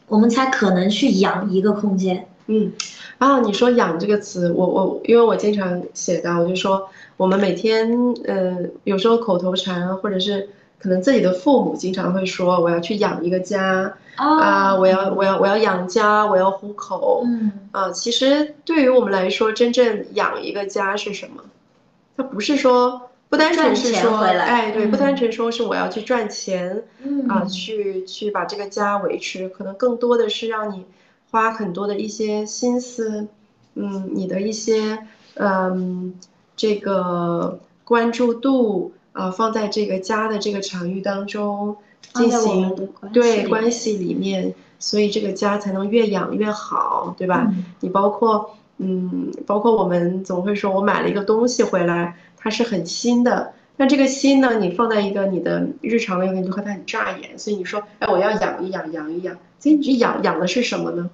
[0.06, 2.28] 我们才可能去养一个空间。
[2.46, 2.72] 嗯，
[3.18, 7.90] 然后你说“养”这个词，我我因为我经常写到，我就说我们每天
[8.24, 10.48] 呃有时候口头禅，或者是
[10.78, 17.22] 可能自己的父母经常会说我要去养一个家啊，我要我要我要养家，我要糊口。
[17.26, 21.42] 嗯啊，其实对于我们来说，真正养一个家是什么？
[22.16, 30.84] 它不是说不单纯是说哎对，不单纯说是我要去赚钱嗯啊，去去把这个家维持，可能更多的是让你。
[31.30, 33.26] 花很多的一些心思，
[33.74, 35.00] 嗯，你的一些
[35.34, 36.14] 嗯
[36.56, 41.76] 这个关注度啊，放在这个家的这个场域当中
[42.14, 47.52] 进行对关系里面，所以这个家才能越养越好，对吧？
[47.80, 61.08] 你包括嗯，包括我们总会说，我买了一个东西回来，它是很新的，那这个新呢，你放在一个你的日常里面，就会它很扎眼，所以你说，哎，我要养一养，养一养，所以你去养养的是什么呢？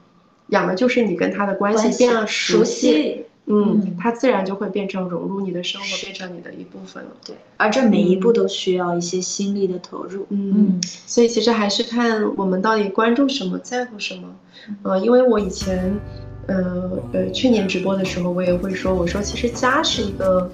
[0.49, 7.11] 养的就是你跟他的关系变了熟悉，嗯，它自然就会变成融入你的生活，变成你的一部分了。
[7.27, 10.27] 对，而这每一步都需要一些心力的投入。
[10.31, 14.23] 嗯，所以其实还是看我们到底关注什么，在乎什么。
[14.83, 15.93] 呃，因为我以前，
[16.47, 20.51] 呃呃，去年直播的时候，我也会说，我说其实家是一个，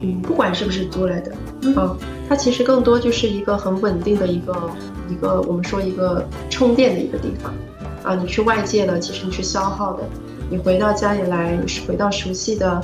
[0.00, 1.32] 嗯，不管是不是租来的，
[1.62, 1.96] 嗯，
[2.28, 4.70] 它其实更多就是一个很稳定的一个
[5.10, 7.52] 一个我们说一个充电的一个地方。
[8.04, 10.04] 啊，你去外界了，其实你是消耗的。
[10.50, 12.80] 你回到家里来，你是回到熟悉的，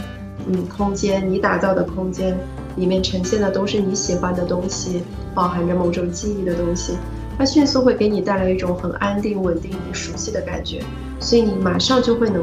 [0.46, 2.36] 嗯，空间，你打造的空间
[2.76, 5.02] 里面呈现的都是你喜欢的东西，
[5.34, 6.92] 包含着某种记忆的东西，
[7.38, 10.82] 它迅速会给你带来一种很安定、稳定、你熟悉的感觉，
[11.18, 12.42] 所以你马上就会能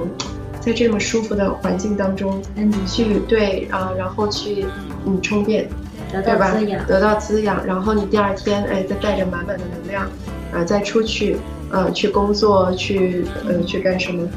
[0.60, 4.66] 在这么舒服的环境当中，嗯，去对啊，然后去
[5.06, 5.70] 嗯充电，
[6.12, 6.58] 对吧？
[6.88, 10.10] 得到滋养，然后你第二天哎再带着满满的能量
[10.52, 11.38] 啊再出去。
[11.74, 14.28] 呃，去工作，去呃，去干什么？